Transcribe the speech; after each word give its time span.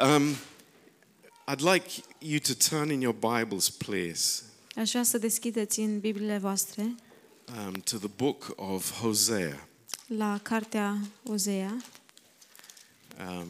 Um, 0.00 0.36
I'd 1.46 1.60
like 1.60 2.02
you 2.20 2.38
to 2.40 2.54
turn 2.54 2.90
in 2.90 3.02
your 3.02 3.14
Bibles, 3.14 3.70
please, 3.70 4.42
Aș 4.76 4.90
vrea 4.90 5.02
să 5.02 5.18
deschideți 5.18 5.80
în 5.80 6.00
Bibliile 6.00 6.38
voastre 6.38 6.94
um, 7.58 7.72
to 7.72 7.96
the 7.96 8.08
book 8.16 8.52
of 8.56 8.92
Hosea. 9.00 9.68
la 10.06 10.38
cartea 10.42 10.98
Ozea, 11.26 11.76
Um, 13.28 13.46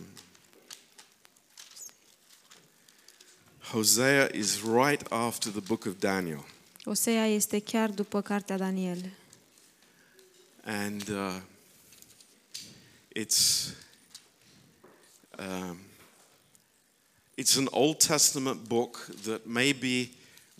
Hosea 3.72 4.28
is 4.35 4.60
right 4.62 5.06
after 5.12 5.51
the 5.53 5.60
book 5.60 5.85
of 5.85 5.92
Daniel. 5.98 6.44
Osea 6.85 7.26
este 7.26 7.58
chiar 7.60 7.90
după 7.90 8.21
cartea 8.21 8.56
Daniel. 8.56 9.10
And 10.64 11.08
uh, 11.08 11.37
it's, 13.19 13.69
um, 15.38 15.76
it's 17.41 17.57
an 17.57 17.66
Old 17.70 17.99
Testament 17.99 18.69
book 18.69 19.09
that 19.23 19.47
maybe 19.47 20.11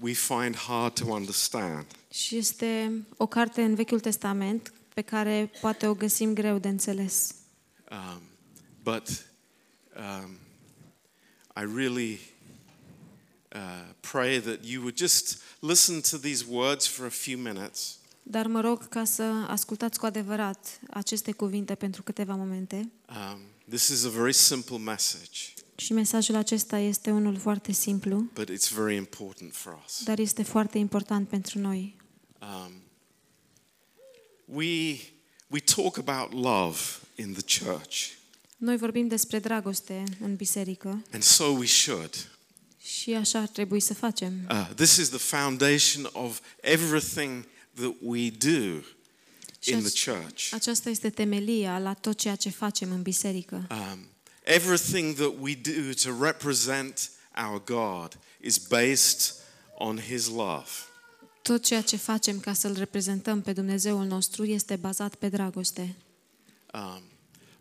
we 0.01 0.15
find 0.15 0.57
hard 0.57 0.95
to 0.95 1.05
understand. 1.13 1.87
Și 2.11 2.37
este 2.37 2.93
o 3.17 3.27
carte 3.27 3.63
în 3.63 3.75
Vechiul 3.75 4.01
Testament 4.01 4.73
pe 4.95 5.03
care 5.03 5.51
poate 5.61 5.87
o 5.87 5.95
găsim 5.95 6.35
greu 6.35 6.59
de 6.59 6.69
înțeles. 6.69 7.35
Um, 7.91 8.23
but 8.83 9.09
um, 9.97 10.39
I 11.57 11.75
really 11.77 12.21
uh, 13.55 13.95
pray 14.01 14.41
that 14.41 14.59
you 14.65 14.81
would 14.81 14.97
just 14.97 15.43
listen 15.59 16.01
to 16.01 16.17
these 16.17 16.45
words 16.49 16.87
for 16.87 17.07
a 17.07 17.11
few 17.11 17.39
minutes 17.39 17.99
Dar 18.23 18.47
mă 18.47 18.61
rog 18.61 18.89
ca 18.89 19.05
să 19.05 19.23
ascultați 19.47 19.99
cu 19.99 20.07
adevărat 20.07 20.81
aceste 20.91 21.33
cuvinte 21.33 21.75
pentru 21.75 22.03
câteva 22.03 22.35
momente. 22.35 22.91
Um, 23.09 23.41
this 23.69 23.89
is 23.89 24.05
a 24.05 24.09
very 24.09 24.33
simple 24.33 24.79
message, 24.79 25.39
Și 25.81 25.93
mesajul 25.93 26.35
acesta 26.35 26.79
este 26.79 27.11
unul 27.11 27.37
foarte 27.37 27.73
simplu, 27.73 28.17
but 28.35 28.51
it's 28.51 28.69
very 28.75 28.97
important 28.97 29.55
for 29.55 29.83
us. 29.87 30.03
dar 30.05 30.19
este 30.19 30.43
foarte 30.43 30.79
important 30.79 31.29
pentru 31.29 31.59
noi. 31.59 31.97
Um, 32.41 32.73
we, 34.45 34.99
we 35.47 35.61
talk 35.61 35.97
about 35.97 36.33
love 36.43 36.79
in 37.15 37.33
the 37.33 37.65
church, 37.65 38.07
Noi 38.57 38.77
vorbim 38.77 39.09
despre 39.09 39.39
dragoste 39.39 40.05
în 40.21 40.37
biserică 40.37 41.03
and 41.13 41.23
so 41.23 41.45
we 41.45 41.67
should. 41.67 42.31
și 42.83 43.13
așa 43.15 43.39
ar 43.39 43.49
trebui 43.49 43.81
să 43.81 43.95
facem. 43.95 44.33
Uh, 44.51 44.69
this 44.75 44.97
is 44.97 45.09
the 45.09 45.19
foundation 45.19 46.09
of 46.13 46.41
everything 46.61 47.45
that 47.75 47.95
we 48.03 48.31
do 48.31 48.81
Și 49.59 49.71
in 49.73 49.79
ac- 49.79 49.83
the 49.93 50.11
church. 50.13 50.49
Aceasta 50.53 50.89
este 50.91 51.11
temelia 51.11 51.79
la 51.79 51.95
tot 51.95 52.19
ceea 52.19 52.37
ce 52.37 52.51
facem 52.51 52.91
în 52.93 53.03
biserică. 53.03 53.67
Um, 53.71 53.99
everything 54.45 55.17
that 55.17 55.39
we 55.41 55.55
do 55.55 55.93
to 55.93 56.13
represent 56.13 57.11
our 57.35 57.63
God 57.65 58.17
is 58.41 58.59
based 58.59 59.35
on 59.79 59.99
His 59.99 60.29
love. 60.29 60.69
Tot 61.43 61.65
ceea 61.65 61.83
ce 61.83 61.97
facem 61.97 62.41
ca 62.41 62.53
să-L 62.53 62.75
reprezentăm 62.77 63.43
pe 63.43 63.53
Dumnezeul 63.53 64.05
nostru 64.05 64.45
este 64.45 64.77
bazat 64.77 65.15
pe 65.15 65.29
dragoste. 65.29 65.97
Um, 66.75 67.03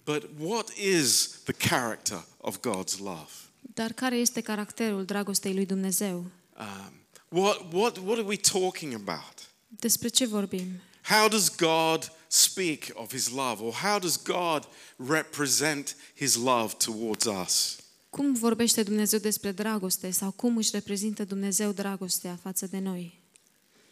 but 0.04 0.30
what 0.40 0.70
is 0.78 1.30
the 1.44 1.54
character 1.54 2.26
of 2.38 2.60
God's 2.60 2.98
love? 2.98 3.30
Dar 3.74 3.92
care 3.94 4.16
este 4.16 4.42
caracterul 4.42 5.06
dragostei 5.06 5.54
lui 5.54 5.66
Dumnezeu? 5.66 6.32
Um, 6.58 6.94
what, 7.30 7.74
what, 7.74 7.98
what 7.98 8.18
are 8.18 8.28
we 8.28 8.38
talking 8.38 8.94
about? 8.94 9.50
Despre 9.68 10.08
ce 10.08 10.26
vorbim? 10.26 10.82
How 11.02 11.28
does 11.30 11.50
God 11.56 12.12
speak 12.32 12.92
of 12.94 13.12
His 13.12 13.30
love, 13.30 13.64
or 13.64 13.74
how 13.74 14.00
does 14.00 14.18
God 14.24 14.68
represent 14.96 15.96
His 16.16 16.36
love 16.36 16.74
towards 16.78 17.26
us? 17.26 17.76
Cum 18.10 18.34
vorbește 18.34 18.84
Dumnezeu 18.84 19.20
despre 19.20 19.52
dragoste 19.52 20.12
sau 20.12 20.32
cum 20.32 20.58
își 20.58 20.70
reprezintă 20.74 21.24
Dumnezeu 21.24 21.72
dragostea 21.72 22.40
față 22.42 22.68
de 22.68 22.80
noi? 22.80 23.22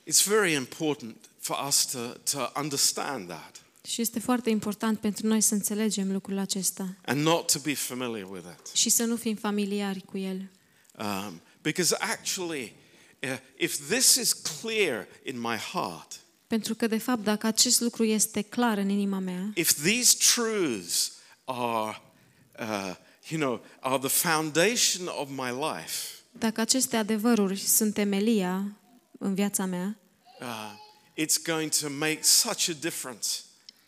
It's 0.09 0.23
very 0.25 0.53
important 0.53 1.29
for 1.39 1.65
us 1.67 1.85
to, 1.85 1.99
to 2.31 2.51
understand 2.61 3.27
that 3.27 3.61
Și 3.87 4.01
este 4.01 4.19
foarte 4.19 4.49
important 4.49 4.99
pentru 4.99 5.27
noi 5.27 5.41
să 5.41 5.53
înțelegem 5.53 6.11
lucrul 6.11 6.37
acesta 6.37 6.95
and 7.05 7.21
not 7.21 7.51
to 7.51 7.59
be 7.59 7.73
familiar 7.73 8.29
with 8.29 8.45
it. 8.59 8.75
și 8.75 8.89
să 8.89 9.03
nu 9.03 9.15
fim 9.15 9.35
familiari 9.35 10.01
cu 10.01 10.17
el. 10.17 10.49
Um, 10.99 11.41
because 11.61 11.95
actually, 11.99 12.75
uh, 13.23 13.37
if 13.57 13.89
this 13.89 14.15
is 14.15 14.33
clear 14.33 15.07
in 15.23 15.39
my 15.39 15.55
heart, 15.55 16.19
Pentru 16.47 16.75
că, 16.75 16.87
de 16.87 16.97
fapt, 16.97 17.23
dacă 17.23 17.47
acest 17.47 17.79
lucru 17.81 18.03
este 18.03 18.41
clar 18.41 18.77
în 18.77 18.89
inima 18.89 19.19
mea, 19.19 19.51
if 19.55 19.71
these 19.73 20.17
truths 20.33 21.11
are, 21.43 22.01
uh, 22.59 22.95
you 23.29 23.39
know, 23.39 23.65
are 23.79 23.97
the 23.97 24.29
foundation 24.29 25.07
of 25.07 25.29
my 25.29 25.49
life, 25.49 25.93
dacă 26.31 26.61
aceste 26.61 26.95
adevăruri 26.95 27.59
sunt 27.59 27.93
temelia 27.93 28.77
în 29.19 29.33
viața 29.33 29.65
mea, 29.65 29.97
uh, 30.39 30.73
it's 31.25 31.43
going 31.43 31.71
to 31.71 31.89
make 31.89 32.19
such 32.21 32.69
a 32.69 32.73
difference 32.79 33.27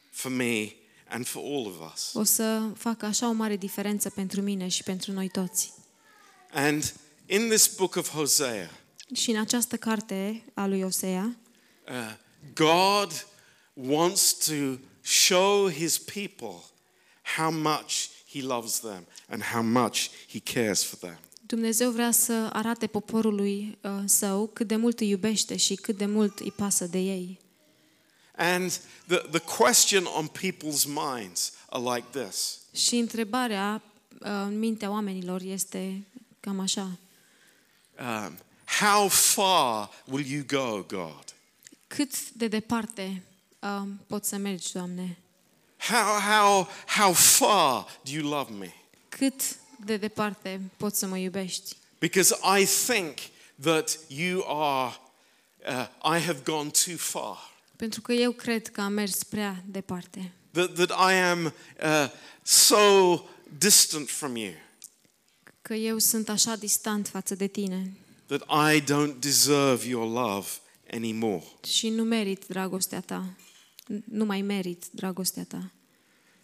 for 0.10 0.32
me 0.32 0.74
and 1.10 1.26
for 1.28 1.44
all 1.44 1.66
of 1.66 1.94
us. 1.94 2.14
o 2.14 2.24
să 2.24 2.62
facă 2.76 3.06
așa 3.06 3.30
o 3.30 3.32
mare 3.32 3.58
diferență 3.58 4.10
pentru 4.10 4.42
mine 4.42 4.68
și 4.68 4.84
pentru 4.84 5.12
noi 5.12 5.30
toți. 5.30 5.74
And 6.54 6.94
in 7.26 7.48
this 7.48 7.76
book 7.76 7.96
of 7.96 8.10
Hosea, 8.10 8.70
Și 9.14 9.30
în 9.30 9.40
această 9.40 9.78
carte 9.78 10.44
a 10.54 10.66
lui 10.68 10.82
Osea, 10.82 11.36
uh, 11.88 12.28
God 12.54 13.26
wants 13.74 14.34
to 14.34 14.78
show 15.02 15.70
his 15.70 15.98
people 15.98 16.64
how 17.38 17.52
much 17.52 18.10
he 18.32 18.42
loves 18.42 18.80
them 18.80 19.08
and 19.30 19.42
how 19.44 19.62
much 19.62 20.10
he 20.32 20.40
cares 20.40 20.84
for 20.84 20.98
them. 21.00 21.18
Dumnezeu 21.46 21.92
vrea 21.92 22.12
să 22.12 22.50
arate 22.54 22.88
poporului 22.88 23.78
uh, 23.82 23.92
său 24.06 24.48
cât 24.48 24.68
de 24.68 24.76
mult 24.76 25.00
îi 25.00 25.10
iubește 25.10 25.56
și 25.58 25.76
cât 25.76 25.98
de 25.98 26.06
mult 26.06 26.40
îi 26.40 26.52
pasă 26.52 26.86
de 26.86 26.98
ei. 26.98 27.40
And 28.36 28.72
the, 29.08 29.18
the 29.18 29.40
question 29.58 30.06
on 30.06 30.28
people's 30.28 30.86
minds 30.86 31.54
are 31.70 31.96
like 31.96 32.20
this 32.24 32.60
Și 32.74 32.96
întrebarea 32.96 33.82
uh, 34.20 34.28
în 34.28 34.60
mintea 34.60 34.90
oamenilor 34.90 35.42
este 35.42 36.04
cam 36.40 36.60
așa. 36.60 36.98
um, 38.00 38.38
How 38.80 39.08
far 39.08 39.90
will 40.12 40.26
you 40.28 40.44
go, 40.48 40.84
God? 40.98 41.24
Cât 41.96 42.32
de 42.32 42.48
departe 42.48 43.24
uh, 43.60 43.88
poți 44.08 44.30
să 44.30 44.38
mergi, 44.38 44.72
Doamne? 44.72 45.18
How, 45.78 46.20
how, 46.20 46.68
how 46.98 47.14
far 47.14 48.00
do 48.04 48.12
you 48.12 48.30
love 48.30 48.54
me? 48.54 48.74
Cât 49.10 49.42
de 49.86 49.98
departe 49.98 50.62
poți 50.78 51.00
să 51.00 51.08
mă 51.08 51.18
iubești? 51.18 51.76
Because 52.00 52.36
I 52.60 52.66
think 52.66 53.18
that 53.62 53.98
you 54.08 54.44
are, 54.48 54.96
uh, 55.68 56.18
I 56.18 56.22
have 56.26 56.40
gone 56.44 56.70
too 56.86 56.98
far. 56.98 57.38
Pentru 57.76 58.02
că 58.02 58.14
eu 58.14 58.32
cred 58.32 58.68
că 58.68 58.82
am 58.82 58.94
mers 58.94 59.24
prea 59.24 59.64
departe. 59.66 60.32
That, 60.52 60.74
that 60.74 61.12
I 61.12 61.14
am 61.14 61.46
uh, 61.46 62.10
so 62.44 62.78
distant 63.58 64.10
from 64.10 64.36
you. 64.36 64.54
Că 65.62 65.74
eu 65.74 65.98
sunt 65.98 66.30
așa 66.30 66.56
distant 66.56 67.08
față 67.08 67.36
de 67.36 67.48
tine 67.48 67.98
that 68.26 68.44
I 68.48 68.82
don't 68.82 69.20
deserve 69.20 69.88
your 69.88 70.06
love 70.06 70.48
anymore. 70.94 71.44
și 71.68 71.90
nu 71.90 72.04
merit 72.04 72.46
dragostea 72.48 73.02
ta. 73.02 73.26
Nu 74.06 74.26
mai 74.26 74.42
merit 74.42 74.84
dragostea 74.92 75.44
ta. 75.48 75.72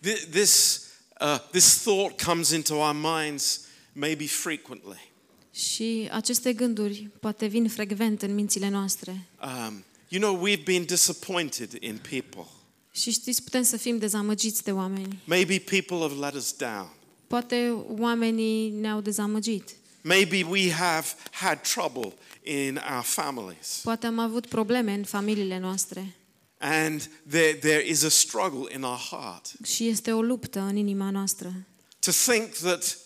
Th- 0.07 0.29
This, 0.29 0.83
uh, 1.22 1.39
this 1.51 1.81
thought 1.81 2.22
comes 2.22 2.50
into 2.50 2.73
our 2.75 2.95
minds 3.16 3.61
maybe 3.94 4.25
frequently. 4.28 5.11
Și 5.51 6.07
aceste 6.11 6.53
gânduri 6.53 7.09
poate 7.19 7.45
vin 7.45 7.69
frecvent 7.69 8.22
în 8.22 8.34
mințile 8.34 8.69
noastre. 8.69 9.28
Um, 9.44 9.84
you 10.07 10.22
know, 10.22 10.50
we've 10.50 10.63
been 10.63 10.85
disappointed 10.85 11.72
in 11.79 12.00
people. 12.09 12.45
Și 12.91 13.11
știți, 13.11 13.44
putem 13.44 13.63
să 13.63 13.78
fim 13.78 13.97
dezamăgiți 13.97 14.63
de 14.63 14.72
oameni. 14.72 15.19
Maybe 15.25 15.59
people 15.59 15.97
have 15.97 16.13
let 16.13 16.34
us 16.34 16.53
down. 16.57 16.89
Poate 17.28 17.69
oamenii 18.00 18.69
ne-au 18.69 19.01
dezamăgit. 19.01 19.75
Maybe 20.02 20.43
we 20.49 20.72
have 20.72 21.08
had 21.31 21.61
trouble 21.61 22.14
in 22.46 22.80
our 22.96 23.03
families. 23.03 23.80
Poate 23.84 24.06
am 24.06 24.20
avut 24.20 24.46
probleme 24.47 24.94
în 24.94 25.03
familiile 25.03 25.59
noastre. 25.59 26.16
And 26.58 27.09
there, 27.30 27.53
there 27.53 27.88
is 27.88 28.03
a 28.03 28.09
struggle 28.09 28.74
in 28.76 28.84
our 28.84 28.97
heart 28.97 29.52
Și 29.66 29.88
este 29.88 30.12
o 30.12 30.22
luptă 30.22 30.59
în 30.59 30.76
inima 30.76 31.09
noastră. 31.09 31.53
to 32.00 32.12
think 32.12 32.50
that 32.53 32.97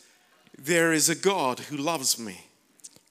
there 0.63 0.95
is 0.95 1.07
a 1.07 1.13
God 1.13 1.59
who 1.69 1.75
loves 1.91 2.15
me. 2.15 2.43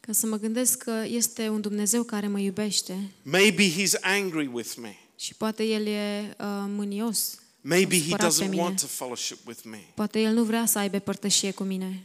Ca 0.01 0.13
să 0.13 0.27
mă 0.27 0.37
gândesc 0.39 0.79
că 0.79 1.05
este 1.07 1.49
un 1.49 1.61
Dumnezeu 1.61 2.03
care 2.03 2.27
mă 2.29 2.39
iubește 2.39 3.11
Maybe 3.23 3.71
He's 3.73 4.01
angry 4.01 4.47
with 4.53 4.75
me. 4.81 4.97
și 5.17 5.35
poate 5.35 5.65
El 5.65 5.87
e 5.87 6.21
uh, 6.39 6.47
mânios. 6.67 7.39
Maybe 7.61 7.97
He 7.97 8.03
supărat 8.03 8.35
pe 8.37 8.45
doesn't 8.45 8.49
mine. 8.49 8.63
want 8.63 8.81
to 8.81 8.87
fellowship 8.87 9.39
with 9.47 9.61
me. 9.65 9.81
Poate 9.95 10.21
El 10.21 10.33
nu 10.35 10.45
vrea 10.45 10.67
să 10.67 10.79
aibă 10.79 10.99
părtășie 10.99 11.51
cu 11.51 11.63
mine. 11.63 12.03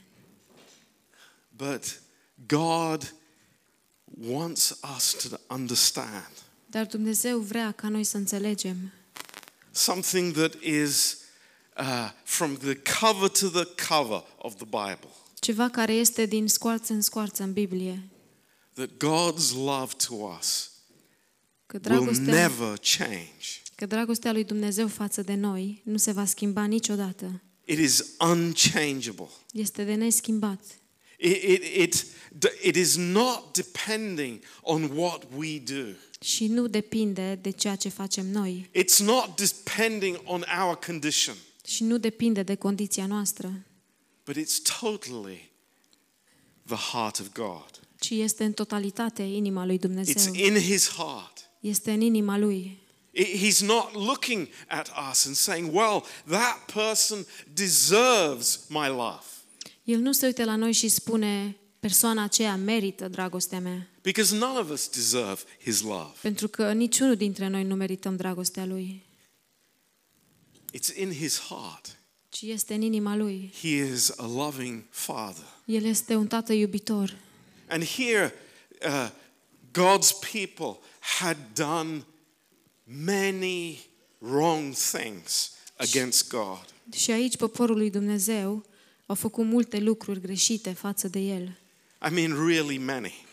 But 1.56 2.02
God 2.48 3.14
wants 4.22 4.80
us 4.98 5.16
to 5.30 5.54
understand 5.54 6.32
Dar 6.66 6.86
Dumnezeu 6.86 7.40
vrea 7.40 7.72
ca 7.72 7.88
noi 7.90 8.04
să 8.04 8.18
înțelegem 8.18 8.92
something 9.72 10.34
that 10.34 10.54
is 10.62 11.18
uh, 11.78 12.10
from 12.24 12.58
the 12.58 12.76
cover 13.00 13.30
to 13.30 13.50
the 13.50 13.66
cover 13.88 14.24
of 14.38 14.56
the 14.56 14.66
Bible. 14.66 15.10
Ceva 15.40 15.70
care 15.70 15.94
este 15.94 16.26
din 16.26 16.48
scoarță 16.48 16.94
în 16.94 17.02
scoarță 17.02 17.44
în 17.44 17.54
Biblie. 17.54 18.08
that 18.74 18.90
God's 18.90 19.52
love 19.54 19.94
to 20.08 20.14
us 20.40 20.72
Că 21.66 21.80
will 21.84 22.00
dragostea, 22.00 22.34
never 22.34 22.78
change. 22.98 23.46
că 23.76 23.86
dragostea 23.86 24.32
lui 24.32 24.44
Dumnezeu 24.44 24.88
față 24.88 25.22
de 25.22 25.34
noi 25.34 25.82
nu 25.86 25.98
se 25.98 26.12
va 26.12 26.26
schimba 26.26 26.66
niciodată. 26.66 27.42
It 27.66 27.80
is 27.80 28.04
unchangeable. 28.20 29.30
Este 29.52 29.84
de 29.84 29.94
neschimbat. 29.94 30.60
It, 31.24 31.44
it, 31.44 31.64
it, 31.76 32.06
it 32.64 32.76
is 32.76 32.96
not 32.96 33.54
depending 33.54 34.42
on 34.62 34.84
what 34.98 35.24
we 35.36 35.60
do. 35.60 35.86
Și 36.22 36.48
nu 36.48 36.68
depinde 36.68 37.40
de 37.42 37.50
ceea 37.50 37.76
ce 37.76 37.90
facem 37.90 38.28
noi. 38.28 38.70
It's 38.76 38.98
not 38.98 39.36
depending 39.42 40.20
on 40.24 40.44
our 40.64 40.76
condition, 40.86 41.36
Și 41.66 41.84
nu 41.84 41.98
depinde 41.98 42.44
de 42.44 42.56
condiția 42.56 43.06
noastră, 43.06 43.66
but 44.26 44.36
it's 44.38 44.78
totally 44.80 45.52
the 46.66 46.76
heart 46.92 47.20
of 47.20 47.32
God. 47.34 47.70
ci 48.00 48.10
este 48.10 48.44
în 48.44 48.54
totalitate 48.54 49.22
inima 49.22 49.66
lui 49.66 49.78
It's 49.78 49.82
Dumnezeu. 49.82 50.34
in 50.34 50.56
His 50.60 50.90
heart. 50.90 51.50
Este 51.60 51.92
în 51.92 52.02
inima 52.02 52.38
lui. 52.38 52.78
I- 53.12 53.48
He's 53.48 53.60
not 53.60 53.94
looking 53.94 54.48
at 54.68 54.88
us 55.12 55.26
and 55.26 55.36
saying, 55.36 55.74
well, 55.76 56.04
that 56.28 56.72
person 56.74 57.26
deserves 57.54 58.60
my 58.70 58.88
love. 58.88 59.24
El 59.84 60.00
nu 60.00 60.12
se 60.12 60.26
uită 60.26 60.44
la 60.44 60.56
noi 60.56 60.72
și 60.72 60.88
spune, 60.88 61.58
persoana 61.80 62.24
aceea 62.24 62.56
merită 62.56 63.08
dragostea 63.08 63.60
mea. 63.60 63.88
Because 64.02 64.36
none 64.38 64.60
of 64.60 64.70
us 64.70 64.90
deserve 64.90 65.40
His 65.64 65.82
love. 65.82 66.14
Pentru 66.22 66.48
că 66.48 66.72
niciunul 66.74 67.16
dintre 67.16 67.48
noi 67.48 67.64
nu 67.64 67.76
merităm 67.76 68.16
dragostea 68.16 68.66
lui, 68.66 69.04
It's 70.78 70.98
in 70.98 71.12
His 71.14 71.40
heart. 71.40 71.98
ci 72.30 72.42
este 72.42 72.74
în 72.74 72.82
inima 72.82 73.16
lui. 73.16 73.54
He 73.62 73.68
is 73.94 74.10
a 74.18 74.26
loving 74.26 74.84
Father. 74.90 75.46
El 75.66 75.84
este 75.86 76.16
un 76.16 76.28
tată 76.28 76.54
iubitor. 76.54 77.18
And 77.68 77.84
here, 77.86 78.34
uh, 78.86 79.10
God's 79.72 80.12
people 80.32 80.80
had 81.20 81.38
done 81.54 82.06
many 82.84 83.80
wrong 84.20 84.74
things 84.74 85.52
against 85.78 86.28
God. 86.30 86.66
Și 86.96 87.12
aici 87.12 87.38
poporul 87.38 87.78
lui 87.78 87.90
Dumnezeu 87.90 88.66
au 89.14 89.20
făcut 89.20 89.46
multe 89.46 89.80
lucruri 89.80 90.22
greșite 90.22 90.72
față 90.72 91.08
de 91.08 91.20
el. 91.20 91.58
I 92.10 92.14
mean, 92.14 92.46
really 92.48 92.78
many. 92.78 93.26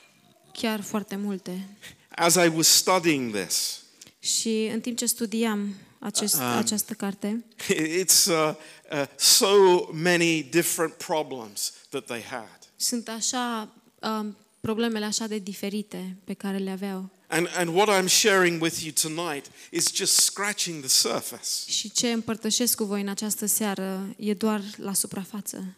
Chiar 0.52 0.80
foarte 0.80 1.16
multe. 1.16 1.68
As 2.08 2.34
I 2.34 2.48
was 2.54 2.66
studying 2.66 3.36
this, 3.36 3.82
Și 4.18 4.70
în 4.72 4.80
timp 4.80 4.96
ce 4.96 5.06
studiam 5.06 5.74
acest, 5.98 6.34
Um, 6.34 6.40
această 6.42 6.92
carte, 6.94 7.44
it's 7.72 8.26
uh, 8.26 8.54
uh, 8.92 9.02
so 9.16 9.46
many 9.92 10.42
different 10.42 10.92
problems 10.92 11.72
that 11.88 12.04
they 12.04 12.22
had. 12.22 12.58
sunt 12.76 13.08
așa 13.08 13.68
um, 14.00 14.36
problemele 14.60 15.04
așa 15.04 15.26
de 15.26 15.38
diferite 15.38 16.16
pe 16.24 16.32
care 16.32 16.56
le 16.58 16.70
aveau. 16.70 17.10
And, 17.32 17.48
and 17.56 17.70
what 17.74 17.88
I'm 17.88 18.08
sharing 18.08 18.60
with 18.60 18.82
you 18.82 18.92
tonight 18.92 19.50
is 19.70 19.92
just 19.92 20.20
scratching 20.20 20.80
the 20.80 20.88
surface. 20.88 21.70
Și 21.70 21.90
ce 21.90 22.12
împărtășesc 22.12 22.76
cu 22.76 22.84
voi 22.84 23.00
în 23.00 23.08
această 23.08 23.46
seară 23.46 24.14
e 24.16 24.34
doar 24.34 24.62
la 24.76 24.92
suprafață. 24.92 25.76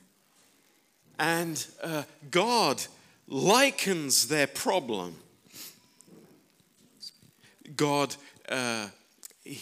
And 1.16 1.68
uh, 1.84 2.04
God 2.30 2.90
likens 3.26 4.26
their 4.26 4.46
problem. 4.46 5.12
God, 7.76 8.18
uh, 8.50 8.88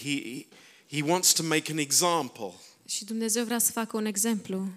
he, 0.02 0.46
he 0.90 1.02
wants 1.02 1.32
to 1.32 1.42
make 1.42 1.72
an 1.72 1.78
example. 1.78 2.52
Și 2.86 3.04
Dumnezeu 3.04 3.44
vrea 3.44 3.58
să 3.58 3.72
facă 3.72 3.96
un 3.96 4.04
exemplu. 4.04 4.68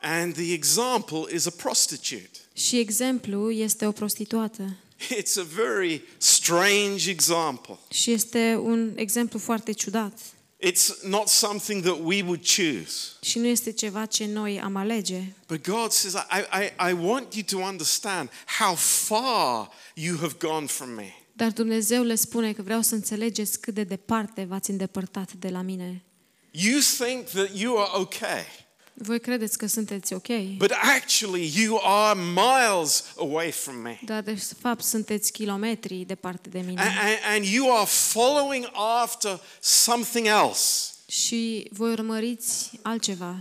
And 0.00 0.34
the 0.34 0.52
example 0.52 1.34
is 1.34 1.46
a 1.46 1.50
prostitute. 1.50 2.38
Și 2.52 2.78
exemplu 2.78 3.50
este 3.50 3.86
o 3.86 3.92
prostituată. 3.92 4.76
It's 5.08 5.36
a 5.38 5.42
very 5.54 6.02
strange 6.40 7.10
example. 7.10 7.78
Și 7.90 8.10
este 8.10 8.60
un 8.62 8.92
exemplu 8.96 9.38
foarte 9.38 9.72
ciudat. 9.72 10.18
It's 10.62 11.02
not 11.02 11.28
something 11.28 11.82
that 11.82 11.98
we 12.02 12.22
would 12.22 12.44
choose. 12.56 12.92
Și 13.20 13.38
nu 13.38 13.46
este 13.46 13.72
ceva 13.72 14.06
ce 14.06 14.26
noi 14.26 14.60
am 14.60 14.76
alege. 14.76 15.22
But 15.46 15.68
God 15.68 15.90
says, 15.90 16.14
I, 16.14 16.62
I, 16.62 16.90
I 16.90 16.92
want 16.92 17.34
you 17.34 17.44
to 17.46 17.68
understand 17.68 18.30
how 18.58 18.74
far 18.74 19.68
you 19.94 20.16
have 20.16 20.34
gone 20.38 20.66
from 20.66 20.90
me. 20.90 21.14
Dar 21.32 21.50
Dumnezeu 21.50 22.02
le 22.02 22.14
spune 22.14 22.52
că 22.52 22.62
vreau 22.62 22.80
să 22.80 22.94
înțelegeți 22.94 23.60
cât 23.60 23.74
de 23.74 23.84
departe 23.84 24.44
v-ați 24.44 24.70
îndepărtat 24.70 25.32
de 25.32 25.48
la 25.48 25.62
mine. 25.62 26.04
You 26.50 26.80
think 26.98 27.26
that 27.26 27.58
you 27.58 27.78
are 27.78 27.90
okay, 27.92 28.44
Voi 29.02 29.20
credeți 29.20 29.58
că 29.58 29.66
sunteți 29.66 30.12
ok, 30.12 30.26
but 30.56 30.70
actually 30.70 31.52
you 31.56 31.80
are 31.84 32.20
miles 32.20 33.04
away 33.18 33.50
from 33.50 33.76
me. 33.76 33.98
dar 34.04 34.22
de 34.22 34.34
fapt 34.60 34.84
sunteți 34.84 35.32
kilometri 35.32 36.04
departe 36.04 36.48
de 36.48 36.58
And, 36.58 36.68
mine. 36.68 36.80
and, 36.80 37.18
and 37.34 37.44
you 37.44 37.76
are 37.76 37.86
following 37.86 38.70
after 39.02 39.40
something 39.60 40.26
else. 40.26 40.90
Și 41.08 41.68
voi 41.72 41.90
urmăriți 41.92 42.70
altceva. 42.82 43.36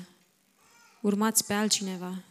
Urmați 1.02 1.46
pe 1.46 1.54
altcineva. 1.54 2.24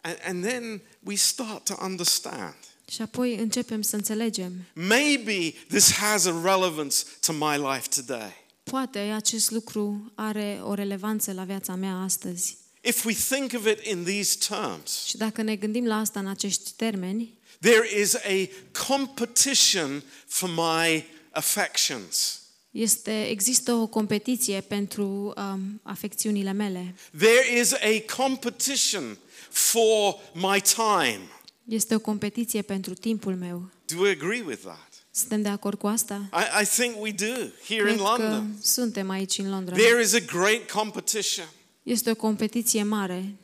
And, 0.00 0.18
and 0.26 0.44
then 0.46 0.82
we 1.02 1.14
start 1.14 1.64
to 1.64 1.74
understand. 1.84 2.54
Și 2.90 3.02
apoi 3.02 3.34
începem 3.34 3.82
să 3.82 3.96
înțelegem. 3.96 4.52
Maybe 4.72 5.54
this 5.68 5.92
has 5.92 6.24
a 6.26 6.40
relevance 6.42 6.96
to 7.20 7.32
my 7.32 7.56
life 7.72 7.88
today. 8.02 8.43
Poate 8.64 8.98
acest 8.98 9.50
lucru 9.50 10.12
are 10.14 10.60
o 10.62 10.74
relevanță 10.74 11.32
la 11.32 11.44
viața 11.44 11.74
mea 11.74 11.94
astăzi. 11.94 12.56
If 12.80 13.04
we 13.04 13.12
think 13.14 13.52
of 13.54 13.66
it 13.70 13.86
in 13.86 14.04
these 14.04 14.36
terms, 14.48 15.04
Și 15.06 15.16
dacă 15.16 15.42
ne 15.42 15.56
gândim 15.56 15.86
la 15.86 15.96
asta 15.98 16.20
în 16.20 16.26
acești 16.26 16.72
termeni, 16.76 17.38
there 17.60 18.00
is 18.00 18.14
a 18.14 18.48
competition 18.86 20.02
for 20.26 20.48
my 20.48 21.04
affections. 21.30 22.38
este, 22.70 23.28
există 23.28 23.72
o 23.72 23.86
competiție 23.86 24.60
pentru 24.60 25.32
um, 25.36 25.80
afecțiunile 25.82 26.52
mele. 26.52 26.94
There 27.18 27.58
is 27.60 27.72
a 27.72 28.16
competition 28.16 29.18
for 29.50 30.14
my 30.32 30.60
time. 30.74 31.20
Este 31.64 31.94
o 31.94 31.98
competiție 31.98 32.62
pentru 32.62 32.94
timpul 32.94 33.36
meu. 33.36 33.70
Do 33.86 34.00
we 34.00 34.10
agree 34.10 34.42
with 34.46 34.60
that? 34.62 34.92
Suntem 35.16 35.42
de 35.42 35.48
acord 35.48 35.78
cu 35.78 35.86
asta? 35.86 36.28
I, 36.32 36.62
I 36.62 36.66
think 36.66 36.94
we 37.02 37.12
do 37.12 37.34
here 37.68 37.90
in 37.90 37.96
Cred 37.96 37.96
că 37.96 38.02
London. 38.02 38.56
suntem 38.62 39.10
aici 39.10 39.38
în 39.38 39.50
Londra. 39.50 39.74
There 39.76 40.02
is 40.02 40.12
a 40.14 40.18
great 40.18 40.70
competition. 40.70 41.48
Este 41.82 42.10
o 42.10 42.14
competiție 42.14 42.82
mare 42.82 43.34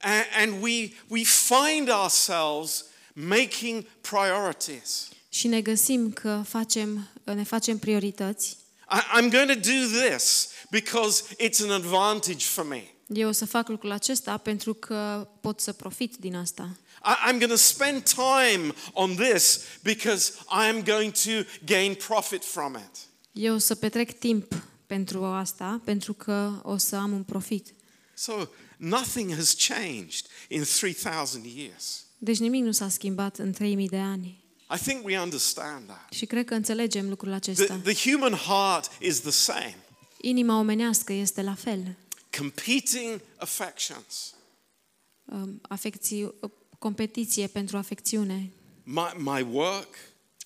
And, 0.00 0.24
and 0.52 0.62
we, 0.62 0.90
we 1.08 1.22
find 1.24 1.88
ourselves 1.90 2.84
making 3.12 3.84
priorities. 4.00 5.08
și 5.28 5.46
ne 5.46 5.60
găsim 5.60 6.12
că 6.12 6.42
facem, 6.46 7.08
ne 7.24 7.42
facem 7.42 7.78
priorități. 7.78 8.56
I, 8.92 9.20
I'm 9.20 9.30
going 9.30 9.48
to 9.50 9.54
do 9.70 10.06
this 10.08 10.48
because 10.70 11.22
it's 11.46 11.62
an 11.62 11.70
advantage 11.70 12.44
for 12.46 12.64
me. 12.64 12.82
Eu 13.06 13.28
o 13.28 13.32
să 13.32 13.46
fac 13.46 13.68
lucrul 13.68 13.90
acesta 13.90 14.36
pentru 14.36 14.74
că 14.74 15.28
pot 15.40 15.60
să 15.60 15.72
profit 15.72 16.16
din 16.16 16.36
asta. 16.36 16.68
I, 17.08 17.30
I'm 17.30 17.38
going 17.38 17.50
to 17.50 17.56
spend 17.56 18.04
time 18.04 18.74
on 18.92 19.16
this 19.16 19.78
because 19.82 20.32
I 20.50 20.68
am 20.68 20.82
going 20.82 21.12
to 21.12 21.44
gain 21.64 21.94
profit 21.94 22.44
from 22.44 22.74
it. 22.74 23.06
Eu 23.32 23.54
o 23.54 23.58
să 23.58 23.74
petrec 23.74 24.18
timp 24.18 24.62
pentru 24.86 25.24
asta, 25.24 25.80
pentru 25.84 26.12
că 26.12 26.60
o 26.62 26.76
să 26.76 26.96
am 26.96 27.12
un 27.12 27.22
profit. 27.22 27.74
So 28.14 28.32
nothing 28.76 29.34
has 29.34 29.54
changed 29.68 30.26
in 30.48 30.64
3,000 30.80 31.52
years. 31.56 32.04
Deci 32.18 32.38
nimic 32.38 32.62
nu 32.62 32.72
s-a 32.72 32.88
schimbat 32.88 33.38
în 33.38 33.52
3000 33.52 33.88
de 33.88 33.98
ani. 33.98 34.44
I 34.74 34.78
think 34.78 35.04
we 35.04 35.20
understand 35.20 35.86
that. 35.86 36.06
Și 36.10 36.26
cred 36.26 36.44
că 36.44 36.54
înțelegem 36.54 37.08
lucrul 37.08 37.28
The, 37.28 37.36
acesta. 37.52 37.80
the 37.84 38.10
human 38.10 38.34
heart 38.34 38.90
is 39.00 39.20
the 39.20 39.30
same. 39.30 39.76
Inima 40.20 40.58
omenească 40.58 41.12
este 41.12 41.42
la 41.42 41.54
fel. 41.54 41.96
Competing 42.38 43.20
affections. 43.36 44.34
Um, 45.24 45.60
Afecții, 45.68 46.34
competiție 46.78 47.46
pentru 47.46 47.76
afecțiune. 47.76 48.50
My, 48.82 49.12
my 49.16 49.46
work, 49.52 49.88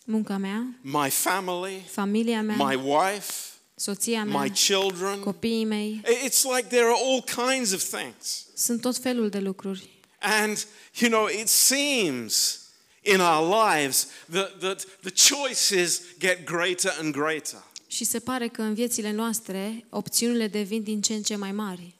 Munca 0.05 0.37
mea, 0.37 0.79
my 0.81 1.11
family, 1.11 1.83
familia 1.91 2.43
mea, 2.43 2.57
my 2.57 2.75
wife, 2.75 3.33
soția 3.75 4.25
mea, 4.25 4.43
my 4.43 4.51
children. 4.51 5.21
copiii 5.21 5.65
mei. 5.65 6.01
It's 6.25 6.43
like 6.57 6.67
there 6.69 6.85
are 6.85 7.01
all 7.05 7.23
kinds 7.23 7.73
of 7.73 7.83
things. 7.83 8.47
Sunt 8.55 8.81
tot 8.81 8.97
felul 8.97 9.29
de 9.29 9.39
lucruri. 9.39 9.91
And, 10.21 10.67
you 11.01 11.11
know, 11.11 11.27
it 11.41 11.49
seems 11.49 12.61
in 13.03 13.21
our 13.21 13.65
lives 13.73 14.07
that, 14.31 14.59
that 14.59 14.85
the 15.01 15.35
choices 15.35 16.03
get 16.19 16.45
greater 16.45 16.97
and 17.01 17.13
greater. 17.13 17.65
Și 17.87 18.05
se 18.05 18.19
pare 18.19 18.49
că 18.49 18.63
în 18.63 18.75
viețile 18.75 19.11
noastre 19.11 19.85
opțiunile 19.89 20.49
devin 20.49 20.83
din 20.83 21.01
ce 21.01 21.15
în 21.15 21.23
ce 21.23 21.37
mai 21.37 21.53
mari. 21.53 21.95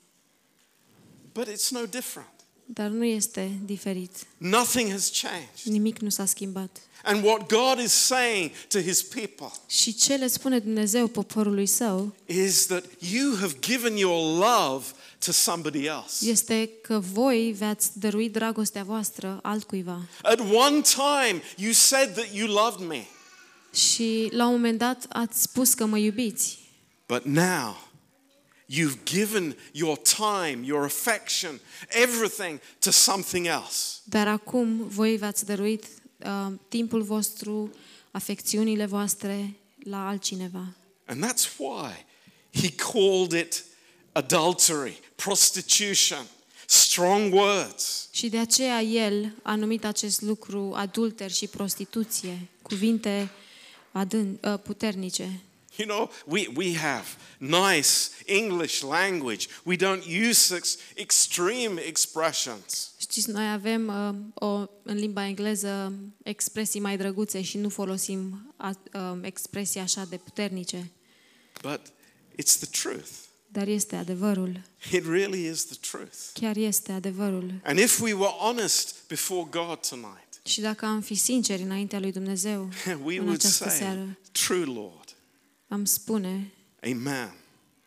But 1.33 1.49
it's 1.49 1.69
no 1.71 1.87
different. 1.87 2.32
Dar 2.75 2.89
nu 2.89 3.05
este 3.05 3.51
diferit. 3.65 4.11
Nothing 4.37 4.91
has 4.91 5.11
changed. 5.21 5.65
Nimic 5.65 5.99
nu 5.99 6.09
s-a 6.09 6.25
schimbat. 6.25 6.81
And 7.05 7.25
what 7.25 7.49
God 7.49 7.85
is 7.85 7.93
saying 7.93 8.51
to 8.69 8.79
his 8.81 9.03
people 9.03 9.51
Și 9.67 9.95
ce 9.95 10.15
le 10.15 10.27
spune 10.27 10.59
Dumnezeu 10.59 11.07
poporului 11.07 11.67
său 11.67 12.15
is 12.27 12.67
that 12.67 12.85
you 13.13 13.37
have 13.41 13.53
given 13.61 13.97
your 13.97 14.39
love 14.39 14.85
to 15.25 15.33
somebody 15.33 15.85
else. 15.85 16.29
este 16.31 16.71
că 16.83 16.99
voi 17.13 17.55
veați 17.59 17.99
dărui 17.99 18.29
dragostea 18.29 18.83
voastră 18.83 19.39
altcuiva. 19.43 20.01
At 20.23 20.39
one 20.39 20.81
time, 20.81 21.43
you 21.57 21.73
said 21.73 22.13
that 22.15 22.29
you 22.35 22.49
loved 22.49 22.87
me, 22.89 23.07
Și 23.73 24.29
la 24.31 24.47
un 24.47 24.53
moment 24.53 24.79
dat 24.79 25.07
ați 25.09 25.43
spus 25.43 25.75
că 25.75 25.85
mă 25.87 25.99
iubiți, 25.99 26.59
but 27.07 27.25
now 27.25 27.91
you've 28.67 29.05
given 29.05 29.57
your 29.73 29.97
time, 29.97 30.65
your 30.65 30.85
affection, 30.85 31.61
everything 31.89 32.61
to 32.79 32.91
something 32.91 33.47
else. 33.47 34.01
dar 34.05 34.29
acum 34.29 34.89
voi 34.89 35.17
v-ați 35.17 35.45
dăruit 35.45 35.85
uh, 36.25 36.53
timpul 36.69 37.03
vostru, 37.03 37.71
afecțiunile 38.11 38.87
voastre 38.87 39.57
la 39.85 40.09
altcineva. 40.09 40.75
And 41.07 41.25
that's 41.25 41.57
why 41.59 42.05
he 42.53 42.71
called 42.71 43.33
it 43.33 43.65
adultery, 44.13 45.01
prostitution, 45.15 46.27
strong 46.67 47.33
words. 47.33 48.09
Și 48.11 48.29
de 48.29 48.39
aceea 48.39 48.81
el 48.81 49.33
a 49.43 49.55
numit 49.55 49.85
acest 49.85 50.21
lucru 50.21 50.73
adulter 50.75 51.31
și 51.31 51.47
prostituție, 51.47 52.49
cuvinte 52.63 53.31
adân, 53.93 54.39
uh, 54.43 54.55
puternice. 54.63 55.41
You 55.77 55.87
know, 55.89 56.11
we, 56.27 56.49
we 56.55 56.75
have 56.75 57.05
nice 57.39 58.11
English 58.27 58.83
language. 58.83 59.49
We 59.65 59.77
don't 59.77 60.07
use 60.29 60.39
such 60.39 60.79
extreme 60.95 61.81
expressions. 61.81 62.91
Știți, 62.99 63.31
noi 63.31 63.53
avem 63.53 63.89
uh, 63.89 64.49
o, 64.49 64.67
în 64.83 64.97
limba 64.97 65.27
engleză 65.27 65.93
expresii 66.23 66.81
mai 66.81 66.97
drăguțe 66.97 67.43
și 67.43 67.59
nu 67.59 67.69
folosim 67.69 68.55
a, 68.57 68.79
uh, 68.95 69.19
expresii 69.23 69.81
așa 69.81 70.05
de 70.09 70.17
puternice. 70.17 70.91
But 71.63 71.81
it's 72.33 72.59
the 72.59 72.83
truth. 72.83 73.09
Dar 73.49 73.69
este 73.69 73.97
adevărul. 73.97 74.61
It 74.93 75.07
really 75.07 75.47
is 75.47 75.65
the 75.65 75.77
truth. 75.91 76.17
Chiar 76.33 76.57
este 76.57 76.93
adevărul. 76.93 77.61
And 77.65 77.79
if 77.79 78.01
we 78.01 78.13
were 78.13 78.33
honest 78.39 78.95
before 79.09 79.47
God 79.51 79.87
tonight, 79.89 80.29
Și 80.45 80.61
dacă 80.61 80.87
am 80.87 81.01
fi 81.01 81.15
sinceri 81.15 81.63
înaintea 81.63 81.99
lui 81.99 82.13
Dumnezeu 82.13 82.69
we 83.05 83.19
în 83.19 83.25
would 83.25 83.39
această 83.39 83.69
say, 83.69 83.77
seară, 83.77 84.19
True 84.33 84.65
Lord. 84.65 85.02
Am 85.73 85.85
spune, 85.85 86.53
Amen. 86.83 87.33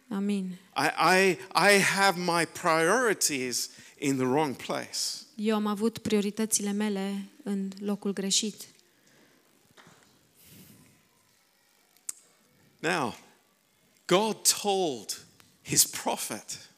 amin. 0.10 0.58
I, 0.76 0.90
I, 0.98 1.38
I 1.76 1.80
have 1.80 2.18
my 2.20 2.46
priorities 2.46 3.70
in 4.00 4.16
the 4.16 4.26
wrong 4.26 4.56
place. 4.56 4.98
Eu 5.36 5.56
am 5.56 5.66
avut 5.66 5.98
prioritățile 5.98 6.72
mele 6.72 7.26
în 7.44 7.72
locul 7.80 8.14
greșit. 8.14 8.56
Now, 12.80 13.16
God 14.06 14.38
told 14.62 15.26
his 15.64 15.86
prophet 15.86 16.70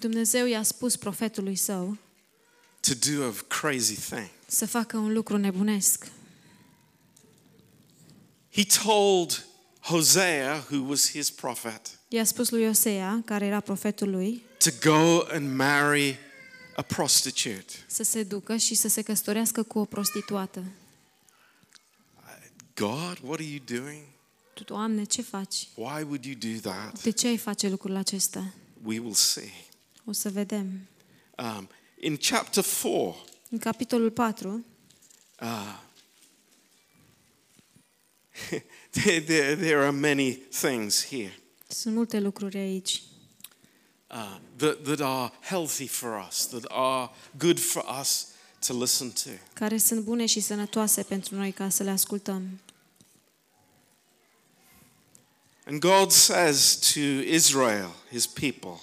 Dumnezeu 0.00 0.46
i-a 0.46 0.62
spus 0.62 0.96
profetului 0.96 1.56
său 1.56 1.96
to 2.80 2.92
do 3.10 3.24
a 3.24 3.34
crazy 3.48 3.94
thing. 3.94 4.30
să 4.46 4.66
facă 4.66 4.96
un 4.96 5.12
lucru 5.12 5.36
nebunesc. 5.36 6.06
He 8.52 8.64
told 8.82 9.46
Hosea, 9.88 10.64
who 10.70 10.88
was 10.88 11.10
his 11.10 11.30
prophet, 11.30 11.98
I-a 12.08 12.24
spus 12.24 12.50
lui 12.50 12.66
Osea, 12.68 13.22
care 13.24 13.46
era 13.46 13.60
profetul 13.60 14.10
lui, 14.10 14.42
to 14.58 14.70
go 14.90 15.20
and 15.34 15.54
marry 15.56 16.18
a 16.76 16.82
prostitute. 16.82 17.64
să 17.86 18.02
se 18.02 18.22
ducă 18.22 18.56
și 18.56 18.74
să 18.74 18.88
se 18.88 19.02
căsătorească 19.02 19.62
cu 19.62 19.78
o 19.78 19.84
prostituată. 19.84 20.64
God, 22.74 23.18
what 23.22 23.38
are 23.40 23.42
you 23.44 23.60
doing? 23.80 24.02
Tu, 24.54 24.62
Doamne, 24.64 25.04
ce 25.04 25.22
faci? 25.22 25.68
Why 25.74 26.02
would 26.02 26.24
you 26.24 26.34
do 26.34 26.70
that? 26.70 27.02
De 27.02 27.10
ce 27.10 27.26
ai 27.26 27.36
face 27.36 27.68
lucrul 27.68 27.96
acesta? 27.96 28.52
We 28.84 28.98
will 28.98 29.14
see. 29.14 29.52
O 30.04 30.12
să 30.12 30.30
vedem. 30.30 30.88
Um, 31.38 31.68
in 32.00 32.16
chapter 32.16 32.64
4, 32.82 33.24
În 33.50 33.58
capitolul 33.58 34.10
4 34.10 34.64
uh, 35.40 35.48
there, 38.90 39.20
there, 39.20 39.56
there 39.56 39.82
are 39.82 39.92
many 39.92 40.32
things 40.50 41.04
here 41.04 41.32
sunt 41.74 41.94
multe 41.94 42.20
lucruri 42.20 42.58
aici 42.58 43.02
uh, 44.10 44.36
that, 44.56 44.82
that 44.82 45.00
are 45.00 45.32
healthy 45.40 45.86
for 45.86 46.26
us, 46.28 46.46
that 46.46 46.64
are 46.68 47.10
good 47.38 47.60
for 47.60 47.84
us 48.00 48.26
to 48.66 48.78
listen 48.78 49.10
to. 49.10 49.30
care 49.52 49.78
sunt 49.78 50.00
bune 50.00 50.26
și 50.26 50.40
sănătoase 50.40 51.02
pentru 51.02 51.34
noi 51.34 51.52
ca 51.52 51.68
să 51.68 51.82
le 51.82 51.90
ascultăm. 51.90 52.60
And 55.66 55.80
God 55.80 56.10
says 56.10 56.78
to 56.92 57.00
Israel, 57.34 57.90
his 58.10 58.26
people, 58.26 58.80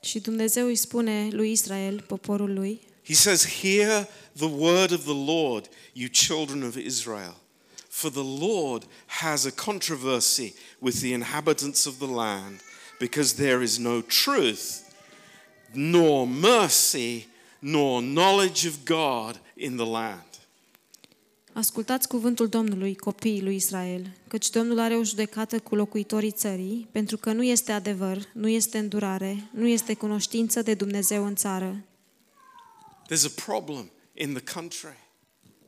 Și 0.00 0.20
Dumnezeu 0.20 0.66
îi 0.66 0.76
spune 0.76 1.28
lui 1.30 1.50
Israel, 1.50 2.00
poporul 2.00 2.52
lui, 2.52 2.80
He 3.04 3.14
says, 3.14 3.46
Hear 3.46 4.08
the 4.36 4.46
word 4.46 4.90
of 4.92 5.02
the 5.04 5.24
Lord, 5.32 5.68
you 5.92 6.08
children 6.08 6.62
of 6.62 6.76
Israel. 6.76 7.36
For 7.98 8.10
the 8.10 8.46
Lord 8.46 8.86
has 9.06 9.44
a 9.44 9.50
controversy 9.50 10.54
with 10.78 11.00
the 11.00 11.12
inhabitants 11.12 11.84
of 11.86 11.94
the 11.98 12.06
land, 12.06 12.60
because 12.98 13.34
there 13.34 13.62
is 13.62 13.78
no 13.78 14.00
truth, 14.00 14.64
nor 15.72 16.26
mercy, 16.26 17.26
nor 17.58 18.00
knowledge 18.00 18.68
of 18.68 18.74
God 18.84 19.40
in 19.56 19.76
the 19.76 19.84
land. 19.84 20.26
Ascultați 21.52 22.08
cuvântul 22.08 22.48
Domnului, 22.48 22.96
copiii 22.96 23.42
lui 23.42 23.54
Israel, 23.54 24.10
căci 24.28 24.50
Domnul 24.50 24.78
are 24.78 24.96
o 24.96 25.04
judecată 25.04 25.58
cu 25.58 25.74
locuitorii 25.74 26.32
țării, 26.32 26.88
pentru 26.90 27.16
că 27.16 27.32
nu 27.32 27.42
este 27.42 27.72
adevăr, 27.72 28.18
nu 28.32 28.48
este 28.48 28.78
îndurare, 28.78 29.48
nu 29.50 29.66
este 29.66 29.94
cunoștință 29.94 30.62
de 30.62 30.74
Dumnezeu 30.74 31.24
în 31.24 31.34
țară. 31.34 31.84
There's 33.10 33.24
a 33.24 33.42
problem 33.44 33.90
in 34.14 34.32
the 34.32 34.54
country. 34.54 35.07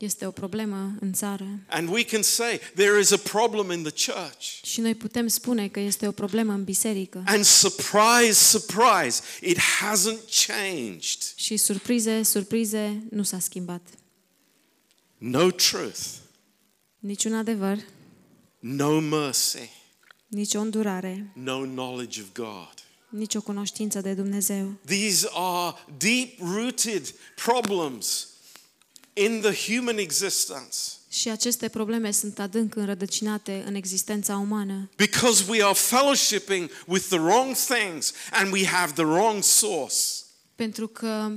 Este 0.01 0.27
o 0.27 0.31
problemă 0.31 0.95
în 1.01 1.13
țară. 1.13 1.47
And 1.69 1.89
we 1.89 2.05
can 2.05 2.23
say 2.23 2.61
there 2.75 3.01
is 3.01 3.11
a 3.11 3.17
problem 3.17 3.71
in 3.71 3.83
the 3.83 4.13
church. 4.13 4.63
Și 4.63 4.81
noi 4.81 4.95
putem 4.95 5.27
spune 5.27 5.69
că 5.69 5.81
este 5.81 6.07
o 6.07 6.13
problemă 6.13 6.53
în 6.53 6.65
biserică. 6.65 7.23
And 7.27 7.45
surprise, 7.45 8.33
surprise, 8.33 9.23
it 9.41 9.59
hasn't 9.59 10.47
changed. 10.47 11.19
Și 11.35 11.57
surprize, 11.57 12.23
surprize, 12.23 13.03
nu 13.11 13.23
s-a 13.23 13.39
schimbat. 13.39 13.83
No 15.19 15.51
truth, 15.51 16.01
Niciun 16.99 17.35
adevăr, 17.35 17.79
no 18.59 19.01
mercy, 19.01 19.71
nici 20.27 20.55
o 20.55 20.61
îndurare, 20.61 21.33
no 21.35 21.59
knowledge 21.59 22.21
of 22.21 22.27
God. 22.35 22.75
nici 23.09 23.35
o 23.35 23.41
cunoștință 23.41 24.01
de 24.01 24.15
Dumnezeu. 24.15 24.73
These 24.87 25.29
are 25.33 25.77
deep 25.99 26.39
rooted 26.39 27.15
problems 27.45 28.29
in 29.25 29.41
the 29.41 29.73
human 29.73 29.99
existence 29.99 30.77
Și 31.09 31.29
aceste 31.29 31.69
probleme 31.69 32.11
sunt 32.11 32.39
adânc 32.39 32.75
înrădăcinate 32.75 33.63
în 33.67 33.75
existența 33.75 34.37
umană, 34.37 34.91
because 34.97 35.45
we 35.49 35.65
are 35.65 35.75
fellowshipping 35.75 36.71
with 36.87 37.07
the 37.09 37.19
wrong 37.19 37.55
things 37.55 38.13
and 38.33 38.53
we 38.53 38.67
have 38.67 38.93
the 38.93 39.05
wrong 39.05 39.43
source. 39.43 39.97
pentru 40.55 40.87
că 40.87 41.33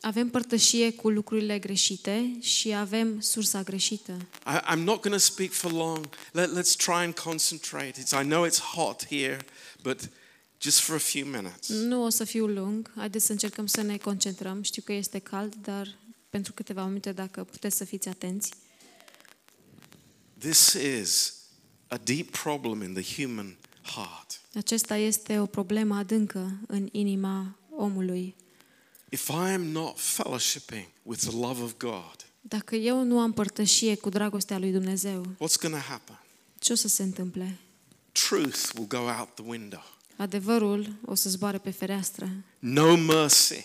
avem 0.00 0.28
părtășie 0.28 0.92
cu 0.92 1.10
lucrurile 1.10 1.58
greșite 1.58 2.36
și 2.40 2.74
avem 2.74 3.20
sursa 3.20 3.62
greșită. 3.62 4.16
I, 4.46 4.72
I'm 4.72 4.82
not 4.84 5.00
going 5.00 5.14
to 5.14 5.18
speak 5.18 5.50
for 5.50 5.72
long. 5.72 6.08
Let, 6.32 6.50
let's 6.50 6.76
try 6.76 7.04
and 7.04 7.18
concentrate. 7.18 7.92
It's, 8.00 8.22
I 8.22 8.24
know 8.24 8.46
it's 8.46 8.60
hot 8.60 9.06
here, 9.06 9.38
but 9.82 10.00
just 10.60 10.80
for 10.80 10.94
a 10.94 10.98
few 10.98 11.24
minutes. 11.26 11.68
Nu 11.68 12.04
o 12.04 12.08
să 12.08 12.24
fiu 12.24 12.46
lung, 12.46 12.90
haideți 12.96 13.26
să 13.26 13.32
încercăm 13.32 13.66
să 13.66 13.82
ne 13.82 13.96
concentrăm. 13.96 14.62
Știu 14.62 14.82
că 14.84 14.92
este 14.92 15.18
cald, 15.18 15.54
dar 15.62 15.96
pentru 16.30 16.52
câteva 16.52 16.84
minute, 16.86 17.12
dacă 17.12 17.44
puteți 17.44 17.76
să 17.76 17.84
fiți 17.84 18.08
atenți. 18.08 18.50
This 20.38 20.72
is 21.00 21.34
a 21.88 21.96
deep 21.96 22.30
problem 22.30 22.82
in 22.82 22.94
the 22.94 23.22
human 23.22 23.56
heart. 23.82 24.40
Acesta 24.54 24.96
este 24.96 25.38
o 25.38 25.46
problemă 25.46 25.96
adâncă 25.96 26.58
în 26.66 26.88
inima 26.92 27.58
omului. 27.76 28.34
If 29.10 29.28
I 29.28 29.32
am 29.52 29.62
not 29.62 29.98
fellowshipping 30.00 30.86
with 31.02 31.20
the 31.26 31.36
love 31.36 31.62
of 31.62 31.76
God, 31.76 32.16
Dacă 32.40 32.76
eu 32.76 33.02
nu 33.02 33.20
am 33.20 33.32
părtășie 33.32 33.94
cu 33.96 34.08
dragostea 34.08 34.58
lui 34.58 34.72
Dumnezeu, 34.72 35.26
what's 35.26 35.60
going 35.60 35.74
to 35.74 35.80
happen? 35.88 36.20
ce 36.58 36.72
o 36.72 36.76
să 36.76 36.88
se 36.88 37.02
întâmple? 37.02 37.58
Truth 38.12 38.70
will 38.74 38.86
go 38.88 38.96
out 39.18 39.34
the 39.34 39.44
window. 39.46 39.82
Adevărul 40.16 40.94
o 41.04 41.14
să 41.14 41.28
zboare 41.28 41.58
pe 41.58 41.70
fereastră. 41.70 42.30
No 42.58 42.96
mercy. 42.96 43.64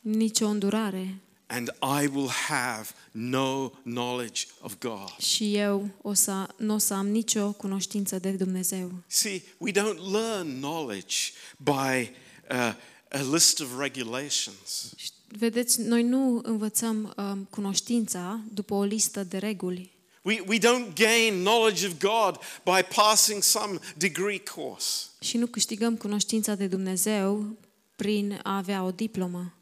Nici 0.00 0.40
o 0.40 0.46
îndurare. 0.48 1.18
And 1.46 1.68
I 2.02 2.06
will 2.06 2.30
have 2.48 2.88
no 3.10 3.70
knowledge 3.82 4.46
of 4.60 4.78
God. 4.78 5.16
Și 5.18 5.56
eu 5.56 5.88
o 6.02 6.14
să, 6.14 6.46
nu 6.56 6.74
o 6.74 6.78
să 6.78 6.94
am 6.94 7.08
nicio 7.08 7.52
cunoștință 7.52 8.18
de 8.18 8.30
Dumnezeu. 8.30 8.92
See, 9.06 9.42
we 9.58 9.70
don't 9.70 9.98
learn 10.12 10.60
knowledge 10.60 11.16
by 11.56 12.10
uh, 12.50 12.74
a 13.08 13.22
list 13.32 13.60
of 13.60 13.78
regulations. 13.78 14.92
Vedeți, 15.28 15.80
noi 15.80 16.02
nu 16.02 16.40
învățăm 16.42 17.14
um, 17.16 17.46
cunoștința 17.50 18.40
după 18.52 18.74
o 18.74 18.82
listă 18.82 19.24
de 19.24 19.38
reguli. 19.38 19.92
We, 20.22 20.40
we 20.46 20.58
don't 20.58 20.94
gain 20.94 21.42
knowledge 21.42 21.86
of 21.86 21.98
God 21.98 22.38
by 22.64 22.82
passing 22.94 23.42
some 23.42 23.78
degree 23.96 24.42
course. 24.54 25.06
Și 25.20 25.36
nu 25.36 25.46
câștigăm 25.46 25.96
cunoștința 25.96 26.54
de 26.54 26.66
Dumnezeu 26.66 27.56
prin 27.96 28.40
a 28.42 28.56
avea 28.56 28.82
o 28.82 28.90
diplomă. 28.90 29.54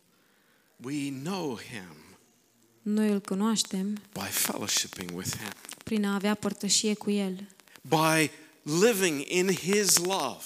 We 0.84 1.10
know 1.22 1.58
Him 1.70 1.96
Noi 2.82 3.08
îl 3.10 3.20
cunoaștem 3.20 3.92
by 4.12 4.28
fellowshipping 4.30 5.10
with 5.16 5.36
Him, 5.36 5.52
prin 5.84 6.04
a 6.04 6.14
avea 6.14 6.34
părtășie 6.34 6.94
cu 6.94 7.10
El, 7.10 7.48
by 7.80 8.30
living 8.62 9.24
in 9.28 9.54
His 9.54 9.96
love, 9.96 10.44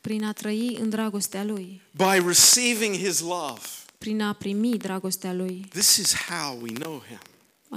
prin 0.00 0.24
a 0.24 0.32
trăi 0.32 0.76
în 0.80 0.88
dragostea 0.88 1.44
Lui, 1.44 1.82
by 1.90 2.22
receiving 2.26 2.94
His 2.96 3.20
love. 3.20 3.60
prin 3.98 4.20
a 4.22 4.32
primi 4.32 4.76
dragostea 4.78 5.32
Lui. 5.32 5.66
This 5.68 5.96
is 5.96 6.14
how 6.14 6.58
we 6.62 6.72
know 6.72 7.02
Him, 7.08 7.20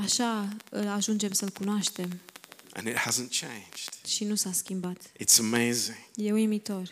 Așa 0.01 0.47
îl 0.69 0.87
ajungem 0.87 1.31
să-L 1.31 1.49
cunoaștem 1.49 2.19
and 2.73 2.87
it 2.87 2.95
hasn't 2.95 3.39
changed. 3.39 3.89
și 4.07 4.23
nu 4.23 4.35
s-a 4.35 4.51
schimbat. 4.51 5.01
It's 5.23 5.39
amazing. 5.39 5.97
E 6.15 6.31
uimitor. 6.31 6.91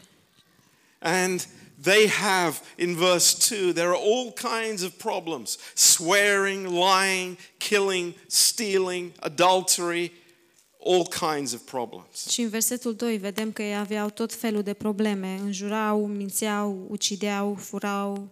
And 1.00 1.48
they 1.82 2.08
have, 2.08 2.60
in 2.78 2.96
verse 2.96 3.56
2, 3.56 3.72
there 3.74 3.88
are 3.88 3.98
all 3.98 4.32
kinds 4.34 4.82
of 4.82 4.92
problems 4.98 5.58
swearing, 5.76 6.66
lying, 6.68 7.38
killing, 7.58 8.14
stealing, 8.28 9.12
adultery, 9.20 10.12
all 10.86 11.08
kinds 11.08 11.54
of 11.54 11.62
problems. 11.62 12.28
Și 12.30 12.42
în 12.42 12.50
versetul 12.50 12.96
2 12.96 13.18
vedem 13.18 13.52
că 13.52 13.64
ei 13.64 13.76
aveau 13.78 14.10
tot 14.10 14.34
felul 14.34 14.64
de 14.64 14.74
probleme. 14.74 15.38
Înjurau, 15.42 16.08
mințeau, 16.08 16.86
ucideau, 16.90 17.56
furau, 17.56 18.30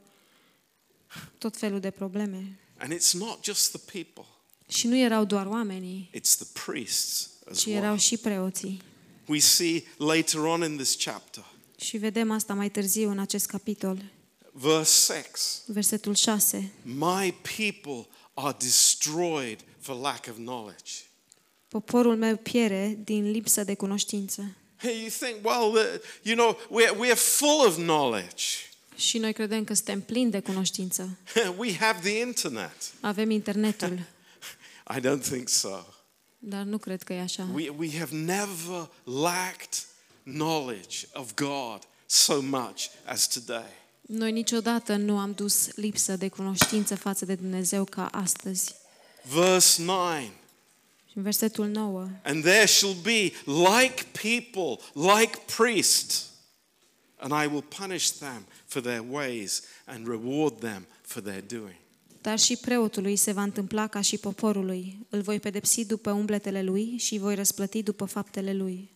tot 1.38 1.58
felul 1.58 1.80
de 1.80 1.92
probleme. 1.92 2.60
And 2.78 2.94
it's 2.94 3.12
not 3.12 3.44
just 3.44 3.72
the 3.72 4.02
people, 4.02 4.26
Și 4.68 4.88
nu 4.88 4.98
erau 4.98 5.24
doar 5.26 5.46
oamenii, 5.46 6.10
it's 6.14 6.36
the 6.38 6.48
priests 6.66 7.30
as 7.52 7.60
ci 7.60 7.66
well. 7.66 7.78
erau 7.78 7.98
și 7.98 8.18
preoții. 8.18 8.82
We 9.28 9.40
see 9.40 9.84
later 9.98 10.40
on 10.40 10.64
in 10.64 10.76
this 10.78 10.96
chapter, 11.04 11.46
Și 11.78 11.98
vedem 11.98 12.32
asta 12.32 12.54
mai 12.54 12.70
târziu 12.70 13.10
în 13.10 13.20
acest 13.20 13.46
capitol, 13.46 14.04
verse 14.52 15.14
6 15.34 15.62
versetul 15.66 16.16
6. 16.16 16.72
My 16.82 17.34
people 17.58 18.08
are 18.34 18.56
destroyed 18.60 19.60
for 19.80 19.96
lack 19.96 20.28
of 20.30 20.36
knowledge. 20.36 20.92
Poporul 21.68 22.16
meu 22.16 22.36
piere 22.36 23.00
din 23.04 23.32
lipsă 23.32 23.64
de 23.64 23.76
cunoștință. 23.76 24.56
Hey, 24.78 25.00
you 25.00 25.10
think, 25.10 25.46
well, 25.46 25.72
the, 25.72 26.02
you 26.22 26.36
know, 26.36 26.58
we're, 26.82 26.94
we're 26.94 27.18
full 27.18 27.66
of 27.68 27.76
knowledge. 27.76 28.44
Și 28.96 29.18
noi 29.18 29.34
credem 29.34 29.64
că 29.64 29.74
suntem 29.74 30.02
plini 30.02 30.32
de 30.32 30.40
cunoștință. 30.40 31.18
we 31.58 31.76
have 31.76 32.10
the 32.10 32.20
internet. 32.20 32.76
Avem 33.00 33.30
internetul, 33.30 34.00
I 34.96 35.00
don't 35.00 35.22
think 35.30 35.50
so. 35.50 35.86
dar 36.40 36.64
nu 36.64 36.78
cred 36.78 37.04
că 37.04 37.14
e 37.14 37.22
așa. 37.22 37.48
We, 37.54 37.70
we 37.70 37.98
have 37.98 38.16
never 38.16 38.90
lacked 39.04 39.86
knowledge 40.26 41.08
of 41.14 41.34
God 41.36 41.88
so 42.06 42.42
much 42.42 42.90
as 43.06 43.28
today. 43.28 43.84
Noi 44.02 44.32
niciodată 44.32 44.96
nu 44.96 45.18
am 45.18 45.32
dus 45.32 45.76
lipsă 45.76 46.16
de 46.16 46.28
cunoștință 46.28 46.96
față 46.96 47.26
de 47.26 47.36
Dumnezeu 47.36 47.84
ca 47.84 48.06
astăzi. 48.06 48.76
Verse 49.34 49.84
9 49.84 50.20
Și 51.10 51.18
în 51.18 51.24
versetul 51.24 51.68
9. 51.68 52.10
And 52.24 52.44
there 52.44 52.66
shall 52.66 52.94
be 52.94 53.32
like 53.46 54.06
people, 54.22 54.86
like 54.94 55.40
priests, 55.58 56.26
and 57.18 57.32
I 57.44 57.48
will 57.54 57.66
punish 57.78 58.10
them 58.10 58.46
for 58.66 58.82
their 58.82 59.04
ways 59.10 59.62
and 59.86 60.08
reward 60.08 60.60
them 60.60 60.88
for 61.02 61.22
their 61.22 61.44
doing. 61.48 61.76
Dar 62.22 62.40
și 62.40 62.58
preotului 62.58 63.16
se 63.16 63.32
va 63.32 63.44
întâmpla 63.44 63.88
ca 63.88 64.02
și 64.02 64.18
poporului. 64.18 65.06
Îl 65.10 65.22
voi 65.22 65.40
pedepsi 65.40 65.86
după 65.86 66.12
umbletele 66.12 66.64
lui 66.64 66.98
și 66.98 67.14
îi 67.14 67.20
voi 67.20 67.36
răsplăti 67.36 67.84
după 67.84 68.06
faptele 68.06 68.54
lui. 68.54 68.95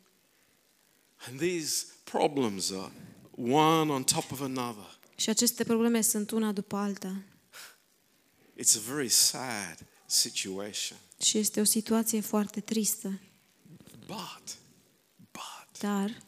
And 1.27 1.39
these 1.39 1.85
problems 2.03 2.71
are 2.71 2.91
one 3.37 3.91
on 3.91 4.03
top 4.03 4.31
of 4.31 4.41
another. 4.41 4.97
Și 5.15 5.29
aceste 5.29 5.63
probleme 5.63 6.01
sunt 6.01 6.31
una 6.31 6.51
după 6.51 6.75
alta. 6.75 7.21
It's 8.61 8.75
a 8.75 8.91
very 8.93 9.09
sad 9.09 9.85
situation. 10.05 10.97
Și 11.23 11.37
este 11.37 11.59
o 11.61 11.63
situație 11.63 12.21
foarte 12.21 12.59
tristă. 12.61 13.19
But, 14.05 14.57
but, 15.31 15.79
Dar 15.79 16.21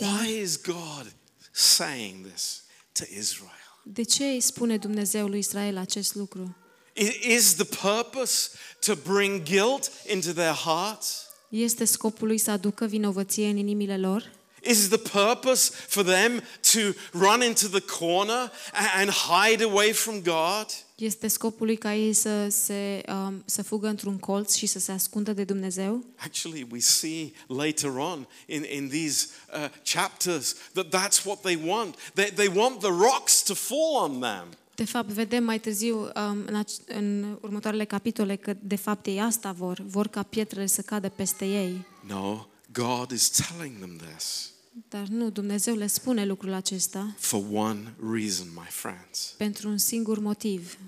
why 0.00 0.40
is 0.40 0.60
God 0.62 1.14
saying 1.50 2.26
this 2.26 2.62
to 2.92 3.04
Israel? 3.18 3.58
de 3.84 4.02
ce 4.02 4.24
îi 4.24 4.40
spune 4.40 4.76
Dumnezeu 4.76 5.28
lui 5.28 5.38
Israel 5.38 5.76
acest 5.76 6.14
lucru? 6.14 6.56
I- 6.94 7.32
Is 7.34 7.54
the 7.54 7.64
purpose 7.64 8.48
to 8.80 8.94
bring 8.94 9.42
guilt 9.42 9.90
into 10.12 10.32
their 10.32 10.54
hearts? 10.54 11.24
Este 11.50 11.84
scopul 11.84 12.26
lui 12.26 12.38
să 12.38 12.50
aducă 12.50 12.86
vinovăție 12.86 13.46
în 13.48 13.56
inimile 13.56 13.96
lor? 13.98 14.30
Is 14.70 14.88
the 14.88 14.96
purpose 14.98 15.70
for 15.88 16.04
them 16.04 16.42
to 16.72 16.78
run 17.12 17.42
into 17.42 17.66
the 17.68 17.80
corner 17.98 18.52
a- 18.72 18.98
and 19.00 19.10
hide 19.10 19.62
away 19.64 19.92
from 19.92 20.22
God? 20.22 20.66
Este 20.94 21.28
scopul 21.28 21.66
lui 21.66 21.76
ca 21.76 21.94
ei 21.94 22.12
să, 22.12 22.48
se, 22.48 23.02
um, 23.08 23.42
să 23.44 23.62
fugă 23.62 23.86
într-un 23.88 24.18
colț 24.18 24.54
și 24.54 24.66
să 24.66 24.78
se 24.78 24.92
ascundă 24.92 25.32
de 25.32 25.44
Dumnezeu? 25.44 26.04
Actually, 26.16 26.66
we 26.70 26.78
see 26.80 27.32
later 27.46 27.90
on 27.90 28.26
in, 28.46 28.64
in 28.72 28.88
these 28.88 29.26
uh, 29.54 29.68
chapters 29.84 30.54
that 30.72 30.86
that's 30.86 31.24
what 31.24 31.40
they 31.40 31.58
want. 31.66 31.94
They, 32.14 32.30
they 32.30 32.50
want 32.54 32.78
the 32.80 32.90
rocks 32.90 33.42
to 33.42 33.54
fall 33.54 33.96
on 34.02 34.20
them. 34.20 34.46
De 34.80 34.86
fapt, 34.86 35.08
vedem 35.08 35.44
mai 35.44 35.60
târziu 35.60 35.98
um, 36.00 36.10
în, 36.46 36.64
ac- 36.64 36.84
în 36.86 37.38
următoarele 37.40 37.84
capitole 37.84 38.36
că 38.36 38.56
de 38.62 38.76
fapt 38.76 39.06
ei 39.06 39.20
asta 39.20 39.52
vor, 39.52 39.80
vor 39.80 40.08
ca 40.08 40.22
pietrele 40.22 40.66
să 40.66 40.82
cadă 40.82 41.08
peste 41.08 41.44
ei. 41.44 41.86
No, 42.06 42.46
God 42.72 43.10
is 43.10 43.28
telling 43.28 43.76
them 43.76 43.96
this 44.14 44.50
Dar 44.88 45.06
nu, 45.06 45.30
Dumnezeu 45.30 45.74
le 45.76 45.86
spune 45.86 46.24
lucrul 46.24 46.52
acesta 46.52 47.14
for 47.18 47.44
one 47.52 47.94
reason, 48.12 48.46
my 48.54 48.66
friends. 48.68 49.34
pentru 49.36 49.68
un 49.68 49.78
singur 49.78 50.18
motiv 50.18 50.78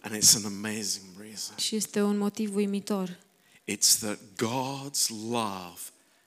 And 0.00 0.14
it's 0.16 0.34
an 0.36 0.44
amazing 0.44 1.04
reason. 1.18 1.56
și 1.56 1.76
este 1.76 2.02
un 2.02 2.18
motiv 2.18 2.54
uimitor. 2.54 3.18
It's 3.70 3.98
that 4.00 4.18
God's 4.36 5.08
love 5.30 5.80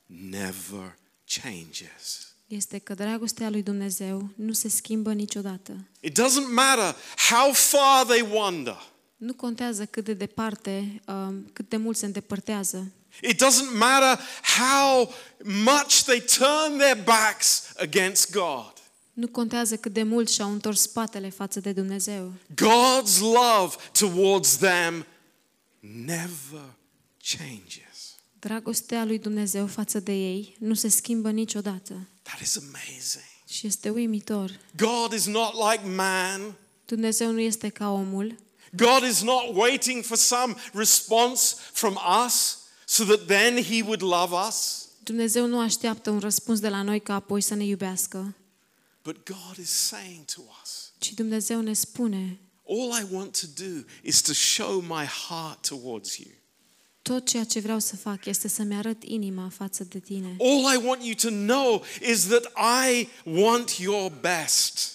never 0.05 0.97
changes. 1.41 2.34
Este 2.47 2.77
că 2.77 2.93
dragostea 2.93 3.49
lui 3.49 3.63
Dumnezeu 3.63 4.29
nu 4.35 4.53
se 4.53 4.69
schimbă 4.69 5.13
niciodată. 5.13 5.73
It 5.99 6.19
doesn't 6.19 6.53
matter 6.53 6.95
how 7.29 7.53
far 7.53 8.05
they 8.05 8.27
wander. 8.31 8.93
Nu 9.17 9.33
contează 9.33 9.85
cât 9.85 10.05
de 10.05 10.13
departe, 10.13 11.01
um, 11.07 11.49
cât 11.53 11.69
de 11.69 11.77
mult 11.77 11.97
se 11.97 12.05
îndepărtează. 12.05 12.91
It 13.21 13.43
doesn't 13.43 13.77
matter 13.77 14.19
how 14.59 15.13
much 15.43 16.03
they 16.05 16.21
turn 16.21 16.77
their 16.77 17.03
backs 17.03 17.63
against 17.77 18.31
God. 18.31 18.73
Nu 19.13 19.27
contează 19.27 19.77
cât 19.77 19.93
de 19.93 20.03
mult 20.03 20.29
și-au 20.29 20.51
întors 20.51 20.81
spatele 20.81 21.29
față 21.29 21.59
de 21.59 21.71
Dumnezeu. 21.71 22.33
God's 22.53 23.19
love 23.19 23.75
towards 23.91 24.57
them 24.57 25.05
never 26.05 26.73
changes. 27.37 27.84
Dragostea 28.45 29.05
lui 29.05 29.19
Dumnezeu 29.19 29.67
față 29.67 29.99
de 29.99 30.11
ei 30.11 30.55
nu 30.59 30.73
se 30.73 30.87
schimbă 30.87 31.29
niciodată. 31.29 32.07
That 32.21 32.39
is 32.41 32.57
amazing. 32.57 33.23
Și 33.47 33.67
este 33.67 33.89
uimitor. 33.89 34.59
God 34.75 35.11
is 35.11 35.25
not 35.25 35.53
like 35.53 35.87
man. 35.87 36.55
Dumnezeu 36.85 37.31
nu 37.31 37.39
este 37.39 37.69
ca 37.69 37.91
omul. 37.91 38.35
God 38.71 39.09
is 39.09 39.21
not 39.21 39.55
waiting 39.55 40.03
for 40.03 40.17
some 40.17 40.55
response 40.73 41.55
from 41.73 41.99
us 42.25 42.57
so 42.85 43.03
that 43.03 43.25
then 43.25 43.63
he 43.63 43.81
would 43.81 44.01
love 44.01 44.35
us. 44.47 44.87
Dumnezeu 45.03 45.45
nu 45.45 45.59
așteaptă 45.59 46.09
un 46.09 46.19
răspuns 46.19 46.59
de 46.59 46.69
la 46.69 46.81
noi 46.81 46.99
ca 46.99 47.13
apoi 47.13 47.41
să 47.41 47.55
ne 47.55 47.65
iubească, 47.65 48.35
But 49.03 49.25
God 49.25 49.57
is 49.57 49.69
saying 49.69 50.25
to 50.25 50.41
us, 50.63 50.91
ci 50.97 51.13
Dumnezeu 51.13 51.61
ne 51.61 51.73
spune, 51.73 52.39
all 52.69 53.01
I 53.01 53.13
want 53.13 53.39
to 53.39 53.63
do 53.63 53.85
is 54.01 54.21
to 54.21 54.33
show 54.33 54.79
my 54.79 55.05
heart 55.05 55.67
towards 55.67 56.17
you. 56.17 56.31
Tot 57.13 57.25
ceea 57.27 57.43
ce 57.43 57.59
vreau 57.59 57.79
să 57.79 57.95
fac 57.95 58.25
este 58.25 58.47
să-mi 58.47 58.75
arăt 58.75 59.03
inima 59.03 59.49
față 59.55 59.83
de 59.83 59.99
tine. 59.99 60.35
All 60.39 60.73
I 60.73 60.85
want 60.85 61.03
you 61.03 61.13
to 61.13 61.29
know 61.29 61.83
is 62.11 62.25
that 62.27 62.51
I 62.89 63.07
want 63.23 63.69
your 63.77 64.11
best. 64.21 64.93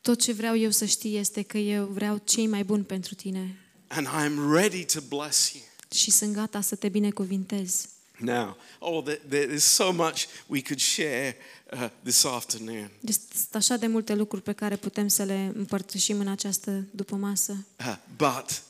Tot 0.00 0.20
ce 0.20 0.32
vreau 0.32 0.56
eu 0.58 0.70
să 0.70 0.84
știi 0.84 1.16
este 1.16 1.42
că 1.42 1.58
eu 1.58 1.84
vreau 1.84 2.20
cei 2.24 2.46
mai 2.46 2.64
buni 2.64 2.84
pentru 2.84 3.14
tine 3.14 3.56
And 3.88 4.06
I'm 4.06 4.52
ready 4.52 4.84
to 4.84 5.00
bless 5.08 5.52
you. 5.52 5.62
și 5.94 6.10
sunt 6.10 6.34
gata 6.34 6.60
să 6.60 6.74
te 6.74 6.88
binecuvintez. 6.88 7.86
Now, 8.18 8.56
oh, 8.78 9.02
there, 9.04 9.20
there 9.28 9.54
is 9.54 9.64
so 9.64 9.92
much 9.92 10.24
we 10.46 10.62
could 10.62 10.80
share 10.80 11.36
uh, 11.72 11.88
this 12.02 12.24
afternoon. 12.24 12.90
Deci 13.00 13.14
sunt 13.34 13.54
așa 13.54 13.76
de 13.76 13.86
multe 13.86 14.14
lucruri 14.14 14.42
pe 14.42 14.52
care 14.52 14.76
putem 14.76 15.08
să 15.08 15.22
le 15.22 15.52
împărtășim 15.54 16.20
în 16.20 16.28
această 16.28 16.84
dupămasă, 16.90 17.66
Uh, 17.78 17.96
but 18.16 18.62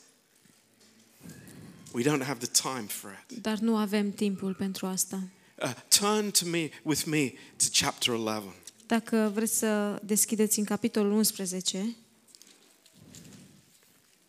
we 1.93 2.03
don't 2.03 2.23
have 2.23 2.39
the 2.47 2.71
time 2.71 2.87
for 2.87 3.25
it. 3.31 3.43
dar 3.43 3.59
nu 3.59 3.77
avem 3.77 4.11
timpul 4.11 4.55
pentru 4.55 4.87
asta. 4.87 5.23
Uh, 5.63 5.75
turn 5.89 6.31
to 6.31 6.47
me 6.47 6.71
with 6.83 7.05
me 7.05 7.33
to 7.57 7.65
chapter 7.73 8.15
11. 8.15 8.55
Dacă 8.87 9.31
vreți 9.35 9.59
să 9.59 10.01
deschideți 10.05 10.59
în 10.59 10.65
capitolul 10.65 11.13
11, 11.13 11.97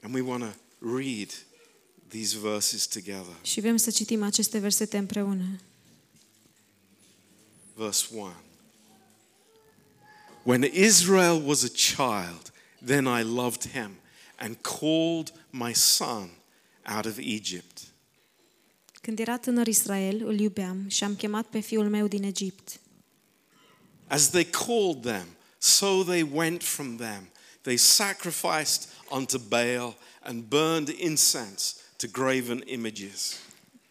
And 0.02 0.14
we 0.14 0.22
want 0.22 0.44
to 0.44 0.52
read 0.98 1.46
these 2.08 2.38
verses 2.38 2.86
together. 2.88 3.36
Și 3.42 3.60
vrem 3.60 3.78
să 3.78 3.92
citim 3.92 4.24
aceste 4.24 4.60
versete 4.60 4.98
împreună. 4.98 5.60
Verse 7.76 8.08
1. 8.12 8.32
When 10.44 10.64
Israel 10.74 11.42
was 11.46 11.64
a 11.64 11.70
child, 11.70 12.54
then 12.86 13.06
I 13.06 13.24
loved 13.24 13.72
him 13.72 13.92
and 14.36 14.56
called 14.62 15.34
my 15.50 15.74
son 15.74 16.30
out 16.96 17.06
of 17.06 17.18
Egypt. 17.18 17.82
Când 19.02 19.20
era 19.20 19.38
tânăr 19.38 19.68
Israel, 19.68 20.26
îl 20.26 20.40
iubeam 20.40 20.88
și 20.88 21.04
am 21.04 21.16
chemat 21.16 21.46
pe 21.46 21.60
fiul 21.60 21.90
meu 21.90 22.08
din 22.08 22.24
Egipt. 22.24 22.80
As 24.08 24.30
they 24.30 24.46
called 24.46 25.02
them, 25.02 25.28
so 25.58 26.04
they 26.04 26.30
went 26.34 26.64
from 26.64 26.96
them. 26.96 27.28
They 27.62 27.78
sacrificed 27.78 28.88
unto 29.10 29.38
Baal 29.48 29.98
and 30.22 30.44
burned 30.44 30.88
incense 30.98 31.76
to 31.98 32.08
graven 32.12 32.64
images. 32.66 33.38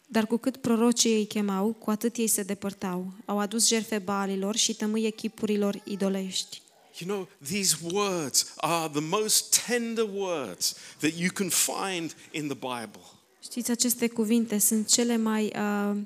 Dar 0.06 0.26
cu 0.26 0.36
cât 0.36 0.56
prorocii 0.56 1.14
îi 1.14 1.26
chemau, 1.26 1.72
cu 1.72 1.90
atât 1.90 2.16
ei 2.16 2.26
se 2.26 2.42
depărtau. 2.42 3.12
Au 3.24 3.38
adus 3.38 3.68
jerfe 3.68 3.98
baalilor 3.98 4.56
și 4.56 4.74
tămâie 4.74 5.10
chipurilor 5.10 5.80
idolești. 5.84 6.61
You 6.98 7.10
know, 7.10 7.28
these 7.48 7.76
words 7.92 8.52
are 8.56 8.88
the 8.88 9.00
most 9.00 9.64
tender 9.66 10.04
words 10.12 10.76
that 10.98 11.12
you 11.16 11.30
can 11.30 11.48
find 11.48 12.14
in 12.30 12.48
the 12.48 12.54
Bible. 12.54 13.00
Știți, 13.42 13.70
aceste 13.70 14.08
cuvinte 14.08 14.58
sunt 14.58 14.86
cele 14.86 15.16
mai 15.16 15.52
uh, 15.56 15.96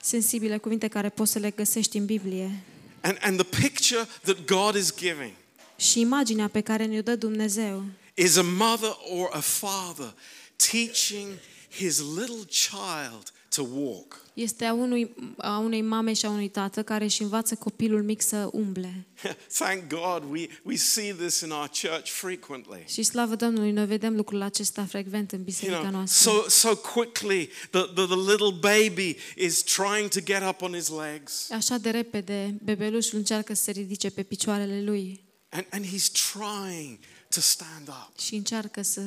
sensibile 0.00 0.58
cuvinte 0.58 0.88
care 0.88 1.08
poți 1.08 1.32
să 1.32 1.38
le 1.38 1.50
găsești 1.50 1.96
în 1.96 2.04
Biblie. 2.04 2.62
And, 3.00 3.18
and 3.20 3.42
the 3.42 3.62
picture 3.62 4.08
that 4.22 4.44
God 4.44 4.74
is 4.74 4.94
giving 4.96 5.32
Și 5.76 6.00
imaginea 6.00 6.48
pe 6.48 6.60
care 6.60 6.84
ne-o 6.84 7.02
dă 7.02 7.16
Dumnezeu 7.16 7.84
is 8.14 8.36
a 8.36 8.42
mother 8.42 8.96
or 9.10 9.28
a 9.32 9.40
father 9.40 10.14
teaching 10.56 11.38
his 11.70 11.98
little 11.98 12.44
child 12.48 13.32
to 13.56 13.66
walk. 13.72 14.24
este 14.34 14.64
a, 14.64 14.72
unui, 14.72 15.14
a 15.36 15.58
unei 15.58 15.82
mame 15.82 16.12
și 16.12 16.26
a 16.26 16.30
unui 16.30 16.48
tată 16.48 16.82
care 16.82 17.04
își 17.04 17.22
învață 17.22 17.54
copilul 17.54 18.02
mic 18.02 18.22
să 18.22 18.48
umble. 18.52 19.06
Thank 19.58 19.88
God 19.88 20.30
we, 20.30 20.48
we 20.62 20.76
see 20.76 21.12
this 21.12 21.40
in 21.40 21.50
our 21.50 21.70
church 21.80 22.10
frequently. 22.10 22.84
Și 22.86 23.02
slavă 23.02 23.34
Domnului, 23.34 23.70
noi 23.70 23.86
vedem 23.86 24.16
lucrul 24.16 24.42
acesta 24.42 24.84
frecvent 24.84 25.32
în 25.32 25.38
You 25.38 25.46
biserica 25.46 25.78
know, 25.78 25.90
noastră. 25.90 26.30
so, 26.30 26.48
so 26.48 26.76
quickly 26.76 27.48
the, 27.70 27.80
the, 27.94 28.06
the 28.06 28.16
little 28.30 28.54
baby 28.60 29.16
is 29.36 29.62
trying 29.62 30.08
to 30.08 30.20
get 30.20 30.42
up 30.48 30.62
on 30.62 30.72
his 30.72 30.88
legs 30.88 31.50
Așa 31.50 31.76
de 31.76 31.90
repede, 31.90 32.54
bebelușul 32.64 33.18
încearcă 33.18 33.54
să 33.54 33.62
se 33.62 33.70
ridice 33.70 34.10
pe 34.10 34.22
picioarele 34.22 34.82
lui 34.82 35.20
and, 35.48 35.66
and 35.70 35.84
he's 35.84 36.08
trying 36.32 36.98
to 37.28 37.40
stand 37.40 37.88
up. 37.88 38.18
și 38.18 38.34
încearcă 38.34 38.82
să, 38.82 39.02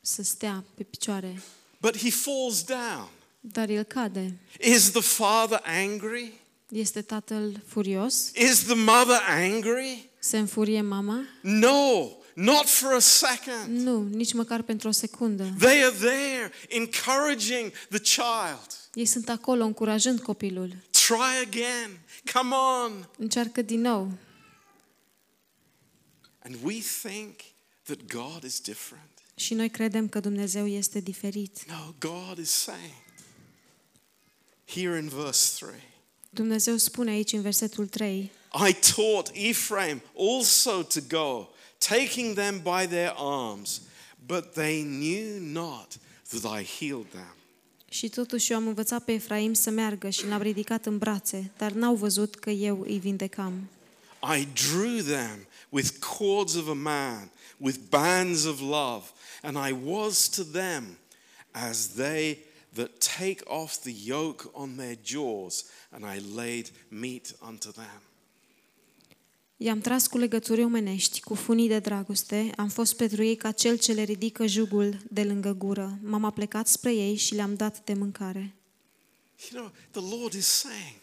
să 0.00 0.22
stea 0.22 0.64
pe 0.74 0.82
picioare. 0.82 1.42
But 1.80 1.96
he 1.96 2.10
falls 2.10 2.62
down. 2.62 3.08
Dar 3.52 3.68
el 3.68 3.82
cade. 3.84 4.38
Is 4.60 4.90
the 4.90 5.00
father 5.00 5.62
angry? 5.64 6.32
Este 6.68 7.02
tatăl 7.02 7.62
furios? 7.66 8.30
Is 8.34 8.62
the 8.62 8.74
mother 8.74 9.20
angry? 9.28 10.10
Se 10.18 10.38
înfurie 10.38 10.80
mama? 10.80 11.24
No, 11.40 12.08
not 12.34 12.66
for 12.66 12.92
a 12.92 12.98
second. 12.98 13.78
Nu, 13.78 14.02
nici 14.02 14.32
măcar 14.32 14.62
pentru 14.62 14.88
o 14.88 14.90
secundă. 14.90 15.54
They 15.58 15.82
are 15.82 15.94
there 15.96 16.52
encouraging 16.68 17.72
the 17.88 17.98
child. 17.98 18.66
Ei 18.94 19.04
sunt 19.04 19.28
acolo 19.28 19.64
încurajând 19.64 20.20
copilul. 20.20 20.76
Try 20.90 21.46
again. 21.46 22.00
Come 22.32 22.54
on. 22.54 23.08
Încearcă 23.18 23.62
din 23.62 23.80
nou. 23.80 24.12
And 26.38 26.56
we 26.62 26.78
think 27.02 27.34
that 27.82 27.98
God 28.06 28.42
is 28.42 28.60
different. 28.60 29.08
Și 29.34 29.54
noi 29.54 29.70
credem 29.70 30.08
că 30.08 30.20
Dumnezeu 30.20 30.66
este 30.66 31.00
diferit. 31.00 31.64
No, 31.66 31.94
God 31.98 32.38
is 32.38 32.50
saying 32.50 33.06
here 34.74 34.98
in 34.98 35.08
verse 35.08 35.66
3 35.66 35.74
Dumnezeu 36.30 36.76
spune 36.76 37.10
aici 37.10 37.32
în 37.32 37.42
versetul 37.42 37.86
3, 37.86 38.30
I 38.68 38.76
taught 38.94 39.30
Ephraim 39.32 40.02
also 40.18 40.82
to 40.82 41.00
go, 41.08 41.48
taking 41.78 42.34
them 42.34 42.56
by 42.62 42.86
their 42.86 43.12
arms, 43.16 43.80
but 44.26 44.52
they 44.52 44.82
knew 44.82 45.40
not 45.40 45.98
that 46.28 46.60
I 46.60 46.64
healed 46.64 47.10
them. 47.10 47.34
și 47.88 48.08
totuși 48.08 48.52
eu 48.52 48.58
am 48.58 48.66
învățat 48.66 49.04
pe 49.04 49.12
Efraim 49.12 49.52
să 49.52 49.70
meargă 49.70 50.10
și 50.10 50.26
l-am 50.26 50.42
ridicat 50.42 50.86
în 50.86 50.98
brațe, 50.98 51.50
dar 51.56 51.72
n-au 51.72 51.94
văzut 51.94 52.34
că 52.34 52.50
eu 52.50 52.80
îi 52.80 52.98
vindecam. 52.98 53.68
I 54.38 54.48
drew 54.70 55.00
them 55.00 55.46
with 55.68 55.90
cords 56.16 56.54
of 56.54 56.68
a 56.68 56.72
man, 56.74 57.30
with 57.56 57.78
bands 57.88 58.44
of 58.44 58.60
love, 58.60 59.04
and 59.42 59.56
I 59.68 59.76
was 59.84 60.28
to 60.28 60.42
them 60.42 60.98
as 61.50 61.88
they 61.88 62.38
that 62.78 62.90
take 63.18 63.42
off 63.44 63.76
the 63.80 63.94
yoke 64.04 64.50
on 64.52 64.76
their 64.76 64.96
jaws, 65.04 65.64
and 65.90 66.04
I 66.04 66.34
laid 66.34 66.70
meat 66.88 67.36
unto 67.48 67.70
them. 67.70 68.02
I-am 69.56 69.80
tras 69.80 70.06
cu 70.06 70.18
legături 70.18 70.62
omenești, 70.62 71.20
cu 71.20 71.34
funii 71.34 71.68
de 71.68 71.78
dragoste, 71.78 72.52
am 72.56 72.68
fost 72.68 72.96
pentru 72.96 73.22
ei 73.22 73.36
ca 73.36 73.52
cel 73.52 73.78
ce 73.78 73.92
le 73.92 74.02
ridică 74.02 74.46
jugul 74.46 74.98
de 75.10 75.22
lângă 75.24 75.52
gură. 75.52 75.98
M-am 76.02 76.24
aplecat 76.24 76.66
spre 76.66 76.94
ei 76.94 77.16
și 77.16 77.34
le-am 77.34 77.54
dat 77.54 77.84
de 77.84 77.92
mâncare. 77.92 78.54
You 79.50 79.62
know, 79.62 79.72
the 80.02 80.16
Lord 80.16 80.32
is 80.32 80.46
saying, 80.46 80.96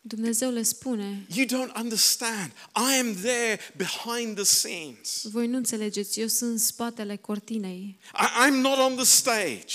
Dumnezeu 0.00 0.50
le 0.50 0.62
spune, 0.62 1.26
You 1.34 1.46
don't 1.46 1.76
understand. 1.76 2.52
I 2.76 2.98
am 2.98 3.14
there 3.14 3.58
behind 3.76 4.34
the 4.34 4.44
scenes. 4.44 5.22
voi 5.30 5.46
nu 5.46 5.56
înțelegeți, 5.56 6.20
eu 6.20 6.26
sunt 6.26 6.50
în 6.50 6.58
spatele 6.58 7.16
cortinei 7.16 7.98
I, 8.14 8.48
I'm 8.48 8.60
not 8.60 8.78
on 8.78 8.94
the 8.94 9.04
stage, 9.04 9.74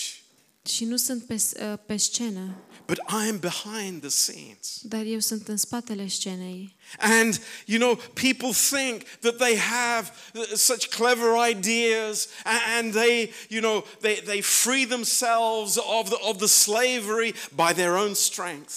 și 0.65 0.86
nu 0.86 0.97
sunt 0.97 1.23
pe, 1.23 1.34
uh, 1.34 1.73
pe 1.86 1.97
scenă, 1.97 2.56
but 2.88 2.97
I 2.97 3.28
am 3.30 3.39
behind 3.39 3.99
the 4.01 4.10
scenes. 4.10 4.80
dar 4.82 5.06
eu 5.06 5.19
sunt 5.19 5.47
în 5.47 5.58
spatele 5.58 6.08
scenei. 6.08 6.75
And, 6.99 7.41
you 7.65 7.80
know, 7.80 7.95
people 8.13 8.49
think 8.69 9.01
that 9.19 9.38
they 9.38 9.58
have 9.58 10.12
uh, 10.34 10.43
such 10.56 10.88
clever 10.88 11.49
ideas 11.49 12.28
a- 12.43 12.78
and 12.78 12.93
they, 12.93 13.32
you 13.49 13.62
know, 13.62 13.86
they, 14.01 14.21
they 14.25 14.41
free 14.41 14.86
themselves 14.86 15.75
of 15.99 16.10
the, 16.10 16.17
of 16.30 16.38
the 16.38 16.47
slavery 16.47 17.34
by 17.56 17.73
their 17.73 17.91
own 17.91 18.13
strength. 18.13 18.73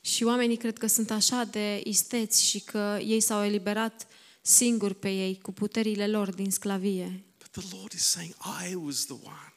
Și 0.00 0.24
oamenii 0.24 0.56
cred 0.56 0.78
că 0.78 0.86
sunt 0.86 1.10
așa 1.10 1.44
de 1.50 1.80
isteți 1.84 2.44
și 2.44 2.60
că 2.60 2.98
ei 3.06 3.20
s-au 3.20 3.44
eliberat 3.44 4.06
singuri 4.42 4.94
pe 4.94 5.08
ei 5.10 5.38
cu 5.42 5.52
puterile 5.52 6.06
lor 6.06 6.30
din 6.34 6.50
sclavie. 6.50 7.24
But 7.38 7.64
the 7.64 7.76
Lord 7.76 7.92
is 7.92 8.04
saying, 8.04 8.34
I 8.70 8.74
was 8.74 9.04
the 9.04 9.14
one. 9.24 9.49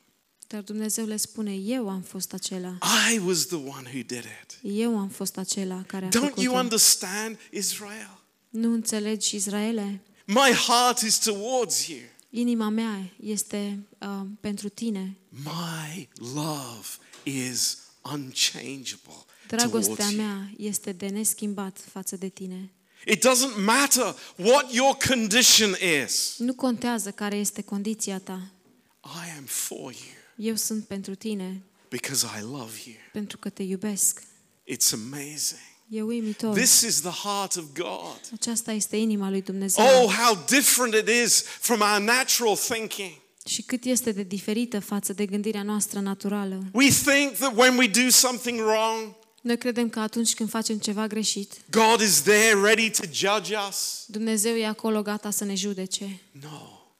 Dar 0.54 0.62
Dumnezeu 0.62 1.06
le 1.06 1.18
spune, 1.18 1.54
eu 1.54 1.90
am 1.90 2.02
fost 2.02 2.34
acela. 2.34 2.78
I 3.14 3.18
was 3.18 3.46
the 3.46 3.56
one 3.56 3.90
who 3.94 4.02
did 4.06 4.24
it. 4.42 4.60
Eu 4.62 5.00
am 5.00 5.08
fost 5.10 5.38
acela 5.38 5.84
care 5.88 6.06
a 6.06 6.10
Don't 6.10 6.14
you 6.14 6.28
făcut-o. 6.28 6.58
understand, 6.58 7.40
Israel? 7.50 8.20
Nu 8.50 8.72
înțelegi, 8.74 9.36
Israele? 9.36 10.02
My 10.26 10.52
heart 10.68 11.00
is 11.00 11.18
towards 11.18 11.88
you. 11.88 12.00
Inima 12.30 12.70
mea 12.70 13.12
este 13.20 13.80
uh, 14.00 14.22
pentru 14.40 14.70
tine. 14.70 15.18
My 15.30 16.10
love 16.34 16.88
is 17.24 17.78
unchangeable 18.14 19.26
Dragostea 19.48 19.96
towards 19.96 20.16
you. 20.16 20.22
mea 20.26 20.52
este 20.58 20.92
de 20.92 21.08
neschimbat 21.08 21.78
față 21.92 22.16
de 22.16 22.30
tine. 22.30 22.72
It 23.06 23.26
doesn't 23.26 23.64
matter 23.66 24.16
what 24.36 24.74
your 24.74 24.98
condition 25.08 25.76
is. 26.06 26.36
Nu 26.38 26.54
contează 26.54 27.12
care 27.12 27.36
este 27.36 27.62
condiția 27.62 28.20
ta. 28.20 28.52
I 29.04 29.38
am 29.38 29.44
for 29.46 29.92
you 29.92 30.22
Eu 30.36 30.56
sunt 30.56 30.86
pentru 30.86 31.16
tine, 31.16 31.62
because 31.90 32.26
I 32.40 32.42
love 32.42 32.72
you. 32.86 32.96
pentru 33.12 33.38
că 33.38 33.50
te 33.50 33.64
iubesc. 33.64 34.22
It's 34.72 34.94
amazing. 34.94 35.60
E 35.90 36.02
uimitor. 36.02 36.56
This 36.56 36.82
is 36.82 37.02
the 37.02 37.28
heart 37.28 37.56
of 37.56 37.64
God. 37.74 38.20
Aceasta 38.34 38.72
este 38.72 38.96
inima 38.96 39.30
lui 39.30 39.42
Dumnezeu. 39.42 39.86
Oh, 39.86 40.14
how 40.14 40.44
different 40.48 40.94
it 40.94 41.16
is 41.26 41.42
from 41.42 41.80
our 41.80 42.00
natural 42.00 42.56
thinking. 42.58 43.12
Și 43.46 43.62
cât 43.62 43.84
este 43.84 44.12
de 44.12 44.24
diferită 44.24 44.80
față 44.80 45.14
de 45.14 45.26
gândirea 45.26 45.64
noastră 45.64 46.00
naturală. 46.00 46.64
We 46.74 46.90
think 46.90 47.32
that 47.32 47.58
when 47.58 47.78
we 47.78 47.88
do 47.88 48.10
something 48.10 48.60
wrong, 48.60 49.16
Noi 49.42 49.58
credem 49.58 49.90
că 49.90 50.00
atunci 50.00 50.34
când 50.34 50.50
facem 50.50 50.78
ceva 50.78 51.08
greșit, 51.08 51.54
God 51.72 52.02
is 52.02 52.22
there 52.22 52.60
ready 52.62 52.90
to 52.90 53.04
judge 53.12 53.56
us. 53.70 54.04
Dumnezeu 54.08 54.56
e 54.56 54.66
acolo 54.66 55.02
gata 55.02 55.30
să 55.30 55.44
ne 55.44 55.56
judece. 55.56 56.22
No, 56.32 56.92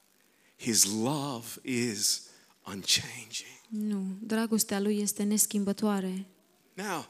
His 0.58 0.84
love 0.84 1.46
is 1.62 2.20
unchanging. 2.66 3.60
Nu, 3.68 4.04
dragostea 4.20 4.80
lui 4.80 5.00
este 5.00 5.22
neschimbătoare. 5.22 6.26
Now, 6.74 7.08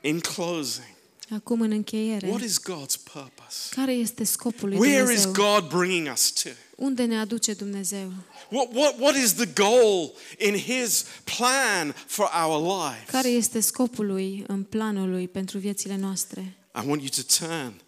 in 0.00 0.20
closing, 0.20 0.98
Acum 1.34 1.60
în 1.60 1.70
încheiere, 1.70 2.28
what 2.28 2.42
is 2.42 2.60
God's 2.60 3.02
purpose? 3.12 3.68
care 3.70 3.92
este 3.92 4.24
scopul 4.24 4.68
lui 4.68 4.78
Where 4.78 5.12
is 5.12 5.22
Dumnezeu? 5.22 5.32
God 5.32 5.68
bringing 5.68 6.12
us 6.12 6.32
to? 6.32 6.48
Unde 6.76 7.04
ne 7.04 7.18
aduce 7.18 7.52
Dumnezeu? 7.52 8.12
What, 8.48 8.74
what, 8.74 8.98
what 8.98 9.16
is 9.16 9.32
the 9.34 9.46
goal 9.46 10.12
in 10.38 10.56
His 10.56 11.04
plan 11.24 11.94
for 12.06 12.30
our 12.44 12.60
lives? 12.60 13.10
Care 13.10 13.28
este 13.28 13.60
scopul 13.60 14.06
lui 14.06 14.44
în 14.46 14.62
planul 14.62 15.10
lui 15.10 15.28
pentru 15.28 15.58
viețile 15.58 15.96
noastre? 15.96 16.56
I 16.82 16.88
want 16.88 17.00
you 17.00 17.08
to 17.08 17.46
turn 17.46 17.80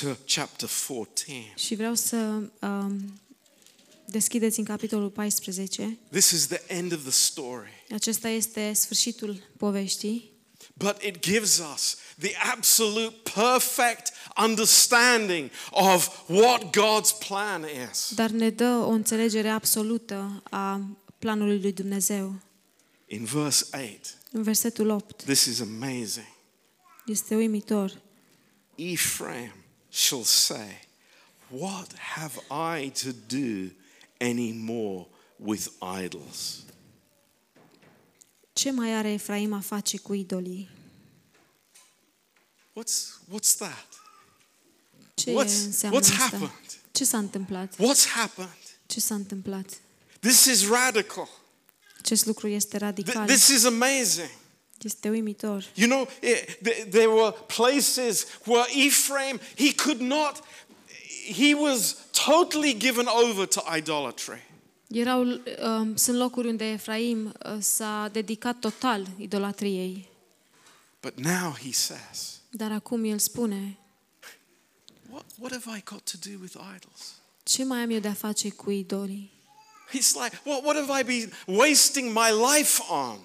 to 0.00 0.06
chapter 0.34 0.68
14. 0.88 1.52
Și 1.56 1.74
vreau 1.74 1.94
să 1.94 2.16
um, 2.60 3.20
Deschideți 4.10 4.58
în 4.58 4.64
capitolul 4.64 5.10
14. 5.10 5.98
This 6.10 6.30
is 6.30 6.46
the 6.46 6.62
end 6.66 6.92
of 6.92 7.00
the 7.02 7.10
story. 7.10 7.84
Acesta 7.94 8.28
este 8.28 8.72
sfârșitul 8.72 9.42
poveștii, 9.56 10.30
But 10.74 11.02
it 11.02 11.18
gives 11.20 11.60
us 11.74 11.96
the 12.18 12.34
absolute 12.54 13.14
perfect 13.34 14.12
understanding 14.44 15.50
of 15.70 16.28
what 16.28 16.62
God's 16.64 17.26
plan 17.28 17.64
is. 17.90 18.12
dar 18.14 18.30
ne 18.30 18.50
dă 18.50 18.68
o 18.86 18.88
înțelegere 18.88 19.48
absolută 19.48 20.42
a 20.50 20.96
planului 21.18 21.60
lui 21.60 21.72
Dumnezeu. 21.72 22.34
In 23.06 23.24
verse 23.24 23.64
8, 23.72 24.16
În 24.32 24.42
versetul 24.42 24.88
8 24.88 25.22
this 25.22 25.44
is 25.44 25.60
amazing. 25.60 26.26
este 27.06 27.34
uimitor. 27.34 28.00
Ephraim 28.74 29.52
shall 29.88 30.22
say, 30.22 30.86
What 31.48 31.94
have 32.16 32.34
I 32.80 32.90
to 32.90 33.08
do 33.26 33.72
any 34.20 34.52
more 34.52 35.06
with 35.36 35.68
idols? 36.02 36.64
Ce 38.52 38.70
mai 38.70 38.94
are 38.94 39.08
Efraim 39.08 39.52
a 39.52 39.60
face 39.60 39.98
cu 39.98 40.14
idolii? 40.14 40.68
What's, 42.72 43.20
what's 43.32 43.56
that? 43.56 43.86
Ce 45.14 45.30
What's, 45.32 45.64
înseamnă 45.64 45.98
what's 45.98 46.10
asta? 46.10 46.16
happened? 46.22 46.50
Ce 46.92 47.04
s-a 47.04 47.18
întâmplat? 47.18 47.74
What's 47.74 48.06
happened? 48.14 48.56
Ce 48.86 49.00
s-a 49.00 49.14
întâmplat? 49.14 49.80
This 50.20 50.44
is 50.44 50.68
radical. 50.68 51.28
Acest 51.98 52.26
lucru 52.26 52.48
este 52.48 52.78
Th- 52.78 53.26
This 53.26 53.48
is 53.48 53.64
amazing. 53.64 54.30
Este 54.82 55.08
uimitor. 55.08 55.64
You 55.74 55.88
know, 55.88 56.08
it, 56.22 56.58
th- 56.62 56.84
there 56.90 57.06
were 57.06 57.34
places 57.46 58.26
where 58.44 58.66
Ephraim, 58.86 59.40
he 59.56 59.74
could 59.74 60.00
not, 60.00 60.42
he 61.32 61.54
was 61.54 61.96
totally 62.28 62.74
given 62.74 63.06
over 63.08 63.46
to 63.46 63.60
idolatry. 63.76 64.38
Erau, 64.94 65.22
um, 65.62 65.96
sunt 65.96 66.16
locuri 66.18 66.48
unde 66.48 66.64
Efraim 66.64 67.32
uh, 67.44 67.58
s-a 67.60 68.08
dedicat 68.12 68.60
total 68.60 69.06
idolatriei. 69.18 70.06
But 71.02 71.16
now 71.18 71.52
he 71.64 71.72
says, 71.72 72.40
Dar 72.50 72.72
acum 72.72 73.04
el 73.04 73.18
spune, 73.18 73.76
What, 75.10 75.24
what 75.38 75.52
have 75.52 75.66
I 75.76 75.80
got 75.84 76.04
to 76.06 76.16
do 76.30 76.38
with 76.40 76.56
idols? 76.56 77.14
ce 77.44 77.64
mai 77.64 77.82
am 77.82 77.90
eu 77.90 78.00
de 78.00 78.08
a 78.08 78.12
face 78.12 78.50
cu 78.50 78.70
idolii? 78.70 79.30
He's 79.90 80.14
like, 80.14 80.36
what, 80.44 80.62
what 80.64 80.76
have 80.76 81.00
I 81.00 81.02
been 81.02 81.32
wasting 81.46 82.12
my 82.12 82.30
life 82.30 82.82
on? 82.90 83.18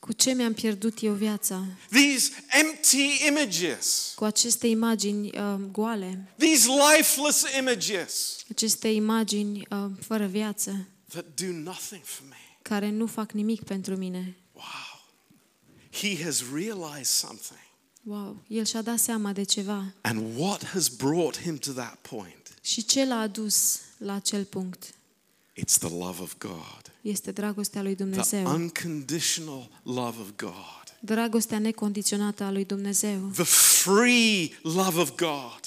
Cu 0.00 0.12
ce 0.12 0.32
mi-am 0.32 0.52
pierdut 0.52 1.02
eu 1.02 1.12
viața? 1.12 1.66
These 1.90 2.30
empty 2.48 3.26
images, 3.26 4.12
Cu 4.16 4.24
aceste 4.24 4.66
imagini 4.66 5.30
uh, 5.38 5.54
goale, 5.70 6.28
these 6.36 6.68
lifeless 6.96 7.44
images 7.58 8.36
aceste 8.50 8.88
imagini 8.88 9.66
uh, 9.70 9.84
fără 10.00 10.26
viață, 10.26 10.86
that 11.08 11.24
do 11.40 11.46
nothing 11.52 12.02
for 12.04 12.26
me. 12.28 12.36
care 12.62 12.90
nu 12.90 13.06
fac 13.06 13.32
nimic 13.32 13.62
pentru 13.62 13.96
mine. 13.96 14.36
Wow. 14.52 14.96
He 15.92 16.24
has 16.24 16.42
realized 16.54 17.04
something. 17.04 17.60
Wow, 18.02 18.42
el 18.48 18.64
și-a 18.64 18.82
dat 18.82 18.98
seama 18.98 19.32
de 19.32 19.42
ceva. 19.42 19.94
And 20.00 20.38
what 20.38 20.64
has 20.64 20.88
brought 20.88 21.40
him 21.40 21.56
to 21.58 21.72
that 21.72 21.98
point? 22.10 22.54
Și 22.62 22.84
ce 22.84 23.04
l-a 23.04 23.18
adus 23.20 23.80
la 23.98 24.12
acel 24.14 24.44
punct? 24.44 24.94
It's 25.60 25.78
the 25.78 25.88
love 25.88 26.22
of 26.22 26.38
God, 26.38 26.87
Este 27.10 27.30
dragostea 27.32 27.82
lui 27.82 27.94
the 27.94 28.04
Dumnezeu. 28.04 28.46
unconditional 28.46 29.70
love 29.82 30.20
of 30.20 30.28
God, 30.36 30.52
Dragostea 31.00 31.58
necondiționată 31.58 32.44
a 32.44 32.50
lui 32.50 32.64
Dumnezeu. 32.64 33.30
the 33.34 33.44
free 33.82 34.50
love 34.62 35.00
of 35.00 35.10
God, 35.14 35.60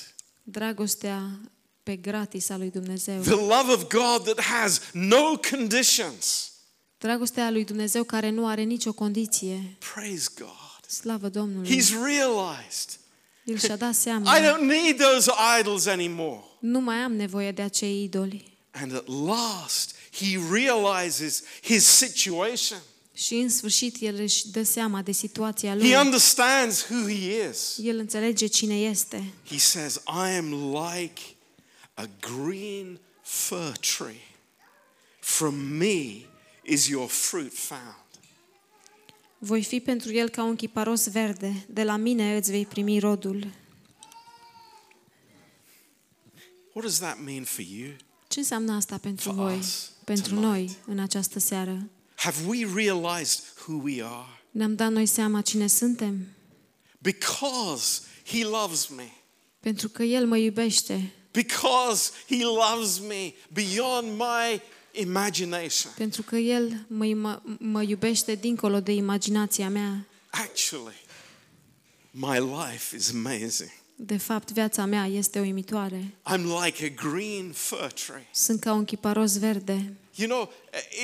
Dragostea 0.43 1.39
pe 1.83 1.95
gratis 1.95 2.49
a 2.49 2.57
lui 2.57 2.69
Dumnezeu. 2.69 3.21
the 3.21 3.31
love 3.35 3.71
of 3.71 3.87
God 3.87 4.23
that 4.23 4.39
has 4.41 4.81
no 4.93 5.37
conditions. 5.49 6.51
Dragostea 6.97 7.51
lui 7.51 7.63
Dumnezeu 7.65 8.03
care 8.03 8.29
nu 8.29 8.47
are 8.47 8.61
nicio 8.61 8.93
condiție. 8.93 9.77
Praise 9.93 10.29
God. 10.37 10.89
Slavă 10.89 11.29
Domnului. 11.29 11.69
He's 11.77 11.89
realized 12.05 12.99
El 13.45 13.57
și-a 13.57 13.75
dat 13.75 13.91
I 13.91 13.95
seama. 13.95 14.37
don't 14.39 14.61
need 14.65 14.97
those 14.97 15.31
idols 15.59 15.85
anymore. 15.85 16.43
Nu 16.59 16.79
mai 16.79 16.95
am 16.95 17.13
nevoie 17.13 17.51
de 17.51 17.61
acei 17.61 18.03
idoli. 18.03 18.50
And 18.71 18.93
at 18.93 19.07
last, 19.07 19.95
he 20.11 20.37
realizes 20.51 21.43
his 21.61 21.85
situation. 21.85 22.79
Și 23.13 23.33
în 23.35 23.49
sfârșit 23.49 23.95
el 24.01 24.15
își 24.19 24.47
dă 24.49 24.63
seama 24.63 25.01
de 25.01 25.11
situația 25.11 25.69
He 25.69 25.75
lui. 25.77 25.95
understands 25.95 26.87
who 26.89 27.07
he 27.07 27.49
is. 27.49 27.77
El 27.81 27.97
înțelege 27.97 28.47
cine 28.47 28.79
este. 28.79 29.33
He 29.49 29.57
says, 29.57 29.95
I 30.07 30.37
am 30.37 30.73
like 30.73 31.21
a 31.93 32.09
green 32.19 32.99
fir 33.21 33.71
tree. 33.97 34.21
From 35.19 35.55
me 35.55 36.25
is 36.63 36.87
your 36.87 37.09
fruit 37.09 37.53
found. 37.53 37.95
Voi 39.37 39.63
fi 39.63 39.79
pentru 39.79 40.13
el 40.13 40.29
ca 40.29 40.43
un 40.43 40.55
chiparos 40.55 41.07
verde. 41.09 41.65
De 41.69 41.83
la 41.83 41.95
mine 41.95 42.35
îți 42.37 42.51
vei 42.51 42.65
primi 42.65 42.99
rodul. 42.99 43.47
What 46.73 46.85
does 46.85 46.97
that 46.99 47.17
mean 47.25 47.43
for 47.43 47.65
you? 47.69 47.89
Ce 48.31 48.39
înseamnă 48.39 48.73
asta 48.75 48.97
pentru 48.97 49.23
For 49.33 49.43
voi? 49.43 49.57
us 49.57 49.89
Pentru 50.03 50.33
tonight. 50.33 50.47
noi 50.51 50.77
în 50.85 50.99
această 50.99 51.39
seară? 51.39 51.89
Have 52.15 52.37
we 52.47 52.65
realized 52.75 53.43
who 53.67 53.81
we 53.83 54.03
are? 54.03 54.41
Ne-am 54.51 54.75
dat 54.75 54.91
noi 54.91 55.05
seama 55.05 55.41
cine 55.41 55.67
suntem? 55.67 56.27
Because 56.99 58.01
he 58.25 58.43
loves 58.43 58.87
me. 58.87 59.11
Pentru 59.59 59.89
că 59.89 60.03
El 60.03 60.27
mă 60.27 60.37
iubește. 60.37 61.11
Because 61.31 62.11
he 62.27 62.43
loves 62.43 62.99
me 62.99 63.33
beyond 63.53 64.07
my 64.17 64.61
imagination. 65.01 65.91
Pentru 65.97 66.21
că 66.21 66.35
El 66.35 66.85
mă, 66.87 67.05
ima- 67.05 67.41
mă 67.59 67.81
iubește 67.81 68.35
dincolo 68.35 68.79
de 68.79 68.91
imaginația 68.93 69.69
mea. 69.69 70.05
Actually, 70.29 70.95
my 72.11 72.39
life 72.39 72.95
is 72.95 73.11
amazing. 73.13 73.71
De 74.05 74.17
fapt, 74.17 74.51
viața 74.51 74.85
mea 74.85 75.05
este 75.05 75.39
uimitoare. 75.39 76.13
I'm 76.33 76.43
like 76.65 76.85
a 76.85 77.09
green 77.09 77.51
fir 77.51 77.91
tree. 78.05 78.27
Sunt 78.33 78.59
ca 78.59 78.73
un 78.73 78.85
chiparos 78.85 79.37
verde. 79.37 79.93
You 80.15 80.27
know, 80.29 80.51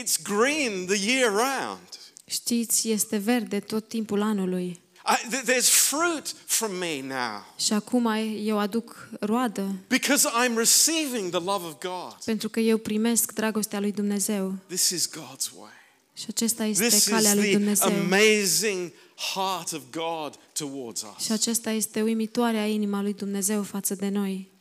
it's 0.02 0.22
green 0.24 0.86
the 0.86 1.12
year 1.12 1.30
round. 1.32 1.88
Știți, 2.26 2.90
este 2.90 3.18
verde 3.18 3.60
tot 3.60 3.88
timpul 3.88 4.22
anului. 4.22 4.80
I, 5.10 5.28
th- 5.36 5.44
there's 5.44 5.70
fruit 5.70 6.36
from 6.46 6.72
me 6.72 7.02
now 7.02 7.54
Și 7.58 7.74
acum 7.74 8.06
eu 8.46 8.60
aduc 8.60 9.10
roadă 9.20 9.76
because 9.88 10.28
I'm 10.30 10.56
receiving 10.58 11.30
the 11.30 11.40
love 11.40 11.66
of 11.66 11.74
God. 11.80 12.16
pentru 12.26 12.50
că 12.50 12.60
eu 12.60 12.78
primesc 12.78 13.32
dragostea 13.32 13.80
lui 13.80 13.92
Dumnezeu. 13.92 14.56
This 14.68 14.90
is 14.90 15.10
God's 15.10 15.52
way. 15.60 15.72
Și 16.18 16.26
acesta 16.30 16.64
This 16.64 16.80
este 16.80 16.96
is 16.96 17.08
calea 17.08 17.34
lui 17.34 17.44
the 17.44 17.52
Dumnezeu. 17.58 17.88
amazing 17.90 18.92
heart 19.34 19.72
of 19.72 19.82
God 19.92 20.36
towards 20.54 21.00
Și 21.02 21.08
us. 21.20 21.30
acesta 21.30 21.72
este 21.72 22.02
uimitoarea 22.02 22.66
inima 22.68 23.02
lui 23.02 23.14
Dumnezeu 23.14 23.64
față 23.64 23.96
de 23.96 24.10
noi. 24.10 24.52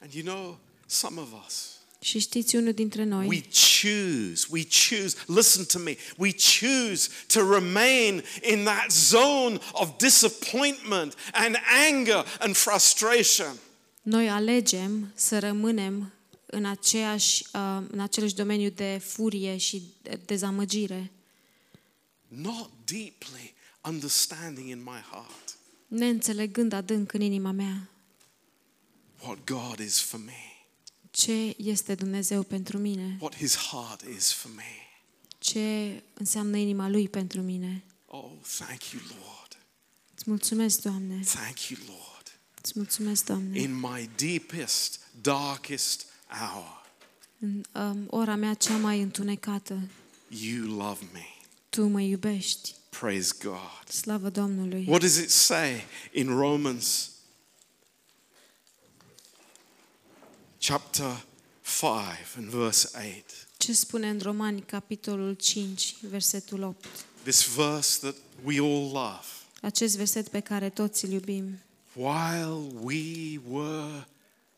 And 0.00 0.12
you 0.12 0.24
know, 0.24 0.58
some 0.86 1.20
of 1.20 1.28
us, 1.46 1.68
Și 2.00 2.18
știți, 2.18 2.56
unul 2.56 2.72
dintre 2.72 3.04
noi, 3.04 3.26
we 3.26 3.40
choose, 3.80 4.46
we 4.50 4.66
choose, 4.88 5.16
listen 5.26 5.64
to 5.64 5.78
me, 5.78 5.96
we 6.16 6.30
choose 6.60 7.08
to 7.26 7.50
remain 7.52 8.24
in 8.52 8.64
that 8.64 8.90
zone 8.90 9.58
of 9.72 9.88
disappointment 9.96 11.14
and 11.32 11.56
anger 11.88 12.24
and 12.38 12.56
frustration. 12.56 13.56
Noi 14.02 14.28
alegem 14.30 15.12
să 15.14 15.38
rămânem 15.38 16.12
în, 16.54 16.64
aceeași, 16.64 17.44
uh, 17.54 17.86
în 17.90 18.00
același 18.00 18.34
domeniu 18.34 18.70
de 18.70 19.00
furie 19.04 19.56
și 19.56 19.82
de 20.02 20.20
dezamăgire, 20.26 21.10
not 22.28 22.70
deeply 22.84 23.54
understanding 23.82 24.68
in 24.68 24.78
my 24.82 25.00
heart 25.10 25.56
neînțelegând 25.88 26.72
adânc 26.72 27.12
în 27.12 27.20
inima 27.20 27.50
mea 27.50 27.88
what 29.22 29.44
God 29.44 29.78
is 29.78 29.98
for 30.00 30.20
me, 30.20 30.66
ce 31.10 31.54
este 31.56 31.94
Dumnezeu 31.94 32.42
pentru 32.42 32.78
mine, 32.78 33.16
what 33.20 33.36
His 33.36 33.56
heart 33.56 34.02
is 34.16 34.32
for 34.32 34.50
me. 34.54 34.72
ce 35.38 36.02
înseamnă 36.14 36.56
inima 36.56 36.88
Lui 36.88 37.08
pentru 37.08 37.40
mine. 37.40 37.84
Oh, 38.06 38.30
thank 38.58 38.84
you, 38.92 39.02
Lord. 39.08 39.56
Îți 40.14 40.24
mulțumesc, 40.26 40.82
Doamne, 40.82 41.20
Thank 41.24 41.60
you, 41.60 41.80
Lord. 41.86 42.38
îți 42.62 42.72
mulțumesc, 42.74 43.24
Doamne. 43.24 43.60
In 43.60 43.74
my 43.74 44.10
deepest, 44.16 45.00
darkest 45.20 46.06
hour, 46.34 46.82
În 47.38 47.62
um, 47.72 48.06
ora 48.10 48.34
mea 48.34 48.54
cea 48.54 48.76
mai 48.76 49.00
întunecată, 49.00 49.80
you 50.28 50.76
love 50.76 51.04
me. 51.12 51.26
Tu 51.68 51.86
mă 51.86 52.00
iubești. 52.00 52.74
Praise 52.88 53.34
God. 53.42 53.88
Slavă 53.88 54.28
Domnului. 54.28 54.84
What 54.88 55.00
does 55.00 55.16
it 55.16 55.30
say 55.30 55.84
in 56.12 56.28
Romans 56.28 57.10
chapter 60.66 61.24
5 61.62 61.90
and 62.36 62.48
verse 62.48 62.88
8? 62.94 63.48
Ce 63.56 63.72
spune 63.72 64.08
în 64.08 64.18
Romani, 64.22 64.60
capitolul 64.60 65.34
5, 65.34 65.94
versetul 66.00 66.62
8? 66.62 66.86
This 67.22 67.54
verse 67.54 67.98
that 67.98 68.14
we 68.44 68.58
all 68.58 68.82
love. 68.92 69.26
Acest 69.60 69.96
verset 69.96 70.28
pe 70.28 70.40
care 70.40 70.68
toți 70.68 71.04
îl 71.04 71.10
iubim. 71.10 71.58
While 71.92 72.70
we 72.80 73.40
were 73.48 74.06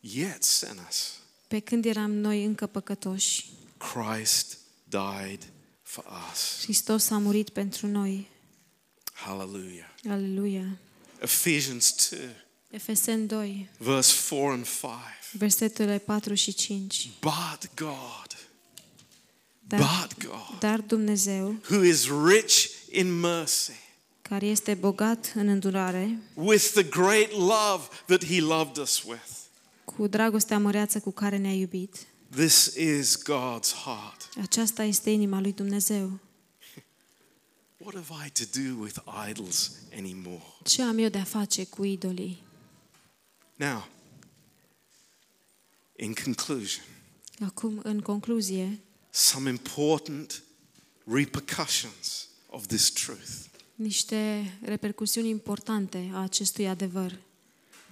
yet 0.01 0.43
sinners, 0.43 1.21
Pe 1.49 1.59
când 1.59 1.85
eram 1.85 2.11
noi 2.11 2.45
încă 2.45 2.67
păcătoși, 2.67 3.47
Christ 3.79 4.59
died 4.85 5.53
for 5.83 6.05
us. 6.33 6.63
Hristos 6.63 7.11
a 7.11 7.19
murit 7.19 7.49
pentru 7.49 7.87
noi. 7.87 8.29
Hallelujah. 9.13 9.89
Aleluia. 10.09 10.79
Ephesians 11.21 11.95
2, 12.11 12.21
Efeseni 12.71 13.27
2, 13.27 13.69
verse 13.79 14.15
4 14.29 14.51
and 14.51 14.65
5. 14.65 14.91
versetele 15.33 15.99
4 15.99 16.35
și 16.35 16.55
5. 16.55 17.11
But 17.21 17.71
God, 17.75 18.37
Dar, 19.61 19.81
but 19.81 20.25
God, 20.25 20.59
dar 20.59 20.81
Dumnezeu, 20.81 21.57
who 21.71 21.83
is 21.85 22.09
rich 22.27 22.69
in 22.91 23.21
mercy, 23.21 23.73
care 24.23 24.47
este 24.47 24.75
bogat 24.75 25.33
în 25.35 25.49
îndurare, 25.49 26.19
with 26.35 26.65
the 26.73 26.83
great 26.83 27.31
love 27.31 27.89
that 28.07 28.25
He 28.25 28.41
loved 28.41 28.77
us 28.77 29.03
with. 29.03 29.46
Cu 29.97 30.07
dragostea 30.07 30.59
măreață 30.59 31.01
cu 31.01 31.11
care 31.11 31.37
ne-a 31.37 31.53
iubit, 31.55 32.07
This 32.31 32.65
is 32.75 33.19
God's 33.23 33.73
heart. 33.85 34.29
aceasta 34.43 34.83
este 34.83 35.11
inima 35.11 35.41
lui 35.41 35.53
Dumnezeu. 35.53 36.19
What 37.79 37.95
have 38.07 38.27
I 38.27 38.31
to 38.31 38.61
do 38.61 38.81
with 38.83 38.97
idols 39.31 39.73
anymore? 39.97 40.43
Ce 40.65 40.83
am 40.83 40.99
eu 40.99 41.09
de 41.09 41.19
a 41.19 41.25
face 41.25 41.65
cu 41.65 41.85
idolii? 41.85 42.43
Now, 43.57 43.89
in 45.97 46.15
conclusion, 46.25 46.85
Acum, 47.47 47.81
în 47.83 48.01
concluzie, 48.01 48.81
some 49.11 49.49
important 49.49 50.43
repercussions 51.05 52.29
of 52.51 52.67
this 52.67 52.91
truth. 52.91 53.29
niște 53.75 54.53
repercusiuni 54.63 55.29
importante 55.29 56.11
a 56.15 56.19
acestui 56.23 56.69
adevăr. 56.69 57.19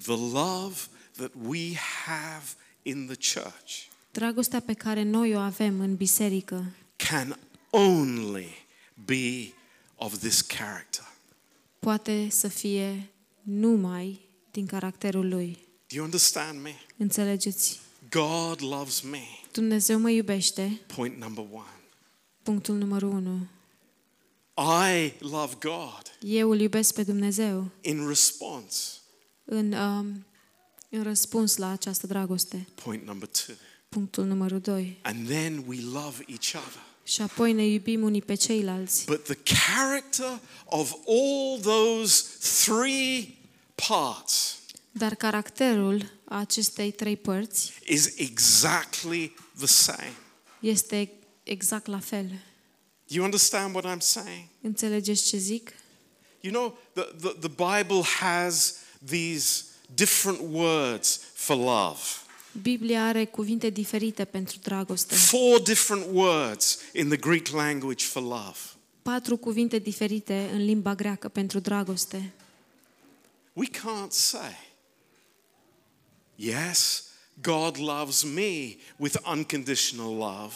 The 0.03 0.13
love 0.17 0.77
that 1.17 1.31
we 1.47 1.73
have 2.07 2.45
in 2.83 3.07
the 3.07 3.41
church 3.41 3.73
Dragostea 4.11 4.61
pe 4.61 4.73
care 4.73 5.03
noi 5.03 5.35
o 5.35 5.39
avem 5.39 5.81
în 5.81 5.97
biserică 5.97 6.65
can 6.97 7.39
only 7.71 8.67
be 9.05 9.53
of 9.95 10.19
this 10.19 10.41
character. 10.41 11.13
poate 11.79 12.29
să 12.31 12.49
fie 12.49 13.09
numai 13.43 14.21
din 14.51 14.67
caracterul 14.67 15.29
lui. 15.29 15.59
Do 15.87 15.95
you 15.97 16.05
understand 16.05 16.61
me? 16.63 16.75
Înțelegeți? 16.97 17.81
God 18.11 18.63
loves 18.63 19.01
me. 19.01 19.23
Dumnezeu 19.53 19.99
mă 19.99 20.11
iubește, 20.11 20.81
Point 20.95 21.17
number 21.21 21.45
one. 21.53 21.81
punctul 22.43 22.75
numărul 22.75 23.09
1. 23.09 23.47
I 24.57 25.13
love 25.19 25.55
God 25.61 26.03
Eu 26.21 26.51
îl 26.51 26.61
iubesc 26.61 26.95
pe 26.95 27.03
Dumnezeu 27.03 27.71
in 27.81 28.09
response. 28.09 28.91
în, 29.45 29.73
um, 29.73 30.27
în 30.95 31.03
răspuns 31.03 31.57
la 31.57 31.71
această 31.71 32.07
dragoste. 32.07 32.69
Point 32.75 33.07
number 33.07 33.29
two. 33.29 33.55
Punctul 33.89 34.25
numărul 34.25 34.61
2. 34.61 34.99
And 35.03 35.29
then 35.29 35.65
we 35.67 35.77
love 35.81 36.25
each 36.27 36.55
other. 36.55 36.83
Și 37.05 37.21
apoi 37.23 37.53
ne 37.53 37.67
iubim 37.67 38.03
unii 38.03 38.23
pe 38.23 38.35
ceilalți. 38.35 39.05
But 39.05 39.25
the 39.25 39.39
character 39.75 40.41
of 40.65 40.93
all 41.07 41.61
those 41.63 42.25
three 42.65 43.35
parts 43.89 44.59
Dar 44.93 45.15
caracterul 45.15 46.13
acestei 46.25 46.91
trei 46.91 47.17
părți 47.17 47.73
is 47.87 48.11
exactly 48.17 49.35
the 49.57 49.67
same. 49.67 50.13
este 50.61 51.11
exact 51.43 51.87
la 51.87 51.99
fel. 51.99 52.27
Do 53.07 53.15
you 53.15 53.25
understand 53.25 53.75
what 53.75 53.97
I'm 53.97 54.01
saying? 54.01 54.47
Înțelegeți 54.61 55.27
ce 55.27 55.37
zic? 55.37 55.73
You 56.41 56.53
know, 56.53 56.79
the, 56.93 57.03
the, 57.21 57.49
the 57.49 57.49
Bible 57.49 58.03
has 58.21 58.75
these 59.07 59.65
different 59.95 60.41
words 60.53 61.21
for 61.35 61.57
love. 61.57 62.01
Biblia 62.63 63.07
are 63.07 63.25
cuvinte 63.25 63.71
diferite 63.71 64.25
pentru 64.25 64.59
dragoste. 64.63 65.15
Four 65.15 65.63
different 65.63 66.07
words 66.13 66.79
in 66.93 67.09
the 67.09 67.17
Greek 67.17 67.49
language 67.49 68.05
for 68.05 68.23
love. 68.23 68.57
Patru 69.03 69.37
cuvinte 69.37 69.79
diferite 69.79 70.51
în 70.53 70.65
limba 70.65 70.95
greacă 70.95 71.29
pentru 71.29 71.59
dragoste. 71.59 72.33
We 73.53 73.67
can't 73.67 74.11
say, 74.11 74.57
yes, 76.35 77.05
God 77.43 77.79
loves 77.79 78.23
me 78.23 78.77
with 78.97 79.17
unconditional 79.31 80.15
love. 80.17 80.55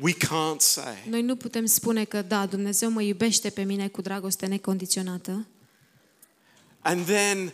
We 0.00 0.12
can't 0.12 0.60
say, 0.60 1.06
Noi 1.08 1.22
nu 1.22 1.36
putem 1.36 1.66
spune 1.66 2.04
că 2.04 2.22
da, 2.22 2.46
Dumnezeu 2.46 2.90
mă 2.90 3.02
iubește 3.02 3.50
pe 3.50 3.62
mine 3.62 3.88
cu 3.88 4.00
dragoste 4.00 4.46
necondiționată 4.46 5.46
and 6.88 7.06
then 7.06 7.52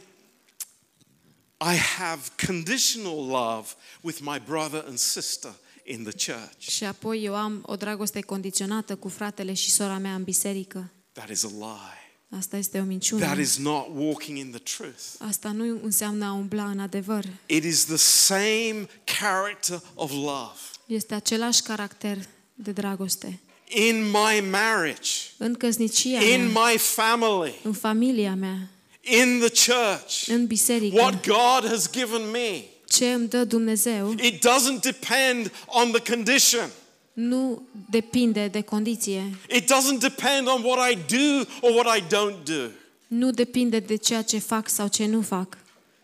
I 1.61 1.77
have 1.77 2.20
conditional 2.47 3.27
love 3.27 3.75
with 4.01 4.20
my 4.20 4.38
brother 4.47 4.85
and 4.87 4.99
sister 4.99 5.51
in 5.85 6.03
the 6.03 6.33
church. 6.33 6.68
și 6.68 6.85
apoi 6.85 7.25
eu 7.25 7.35
am 7.35 7.62
o 7.66 7.77
dragoste 7.77 8.20
condiționată 8.20 8.97
cu 8.97 9.09
fratele 9.09 9.53
și 9.53 9.70
sora 9.70 9.99
mea 9.99 10.14
în 10.14 10.23
biserică. 10.23 10.90
That 11.12 11.31
is 11.31 11.44
a 11.44 11.49
lie. 11.49 12.38
Asta 12.38 12.57
este 12.57 12.81
o 12.81 12.83
minciună. 12.83 13.25
That 13.25 13.38
is 13.38 13.57
not 13.57 13.87
walking 13.94 14.38
in 14.38 14.51
the 14.51 14.77
truth. 14.77 15.03
Asta 15.18 15.51
nu 15.51 15.81
înseamnă 15.83 16.25
a 16.25 16.33
umbla 16.33 16.64
în 16.70 16.79
adevăr. 16.79 17.25
It 17.47 17.64
is 17.64 17.85
the 17.85 17.97
same 17.97 18.88
character 19.20 19.83
of 19.94 20.11
love. 20.11 20.59
Este 20.87 21.14
același 21.14 21.62
caracter 21.62 22.18
de 22.55 22.73
dragoste. 22.73 23.40
In 23.68 24.05
my 24.05 24.49
marriage, 24.51 25.11
În 25.37 25.55
căsnicia 25.55 26.23
in 26.23 26.53
mea, 26.53 26.70
my 26.70 26.79
family, 26.79 27.55
în 27.62 27.73
familia 27.73 28.35
mea, 28.35 28.68
in 29.05 29.38
the 29.47 29.73
church, 29.73 30.27
în 30.29 30.47
biserică, 30.47 31.01
what 31.01 31.27
God 31.27 31.71
has 31.71 31.90
given 31.90 32.31
me. 32.31 32.62
ce 32.88 33.12
îmi 33.12 33.29
dă 33.29 33.45
Dumnezeu 33.45 34.11
It 34.23 34.35
doesn't 34.47 34.81
depend 34.81 35.53
on 35.67 35.90
the 35.93 36.14
condition. 36.14 36.71
nu 37.12 37.62
depinde 37.90 38.49
de 38.49 38.61
condiție, 38.61 39.37
It 39.49 39.62
doesn't 39.73 39.99
depend 39.99 40.49
on 40.49 40.62
what 40.62 40.90
I 40.93 40.99
do 41.17 41.47
or 41.61 41.75
what 41.85 41.97
I 41.99 42.01
don't 42.03 42.45
do. 42.45 42.69
nu 43.07 43.31
depinde 43.31 43.79
de 43.79 43.97
ceea 43.97 44.23
ce 44.23 44.38
fac 44.38 44.69
sau 44.69 44.88
ce 44.88 45.07
nu 45.07 45.21
fac, 45.21 45.57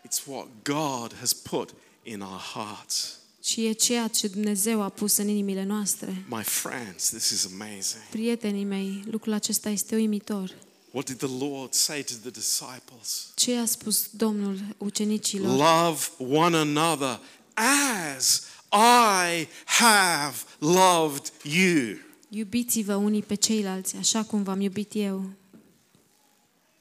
It's 0.07 0.23
what 0.27 0.47
God 0.63 1.15
has 1.21 1.33
put 1.33 1.69
in 2.03 2.21
our 2.21 2.41
hearts. 2.55 3.19
ci 3.41 3.57
e 3.57 3.73
ceea 3.73 4.09
ce 4.09 4.27
Dumnezeu 4.29 4.83
a 4.83 4.89
pus 4.89 5.17
în 5.17 5.29
inimile 5.29 5.65
noastre. 5.65 6.25
My 6.29 6.43
friends, 6.43 7.09
this 7.09 7.31
is 7.31 7.49
amazing. 7.53 8.03
Prietenii 8.11 8.65
mei, 8.65 9.03
lucrul 9.11 9.33
acesta 9.33 9.69
este 9.69 9.95
uimitor. 9.95 10.51
What 10.93 11.07
did 11.07 11.19
the 11.19 11.47
Lord 11.47 11.73
say 11.73 12.03
to 12.03 12.15
the 12.23 12.31
disciples? 12.31 13.33
Ce 13.35 13.57
a 13.57 13.65
spus 13.65 14.09
Domnul 14.11 14.59
ucenicilor? 14.79 15.57
Love 15.57 16.09
one 16.19 16.57
another 16.57 17.21
as 17.55 18.47
I 18.73 19.49
have 19.65 20.35
loved 20.59 21.33
you. 21.43 21.97
Iubiți-vă 22.29 22.95
unii 22.95 23.23
pe 23.23 23.35
ceilalți, 23.35 23.97
așa 23.97 24.23
cum 24.23 24.43
v-am 24.43 24.61
iubit 24.61 24.93
eu. 24.95 25.25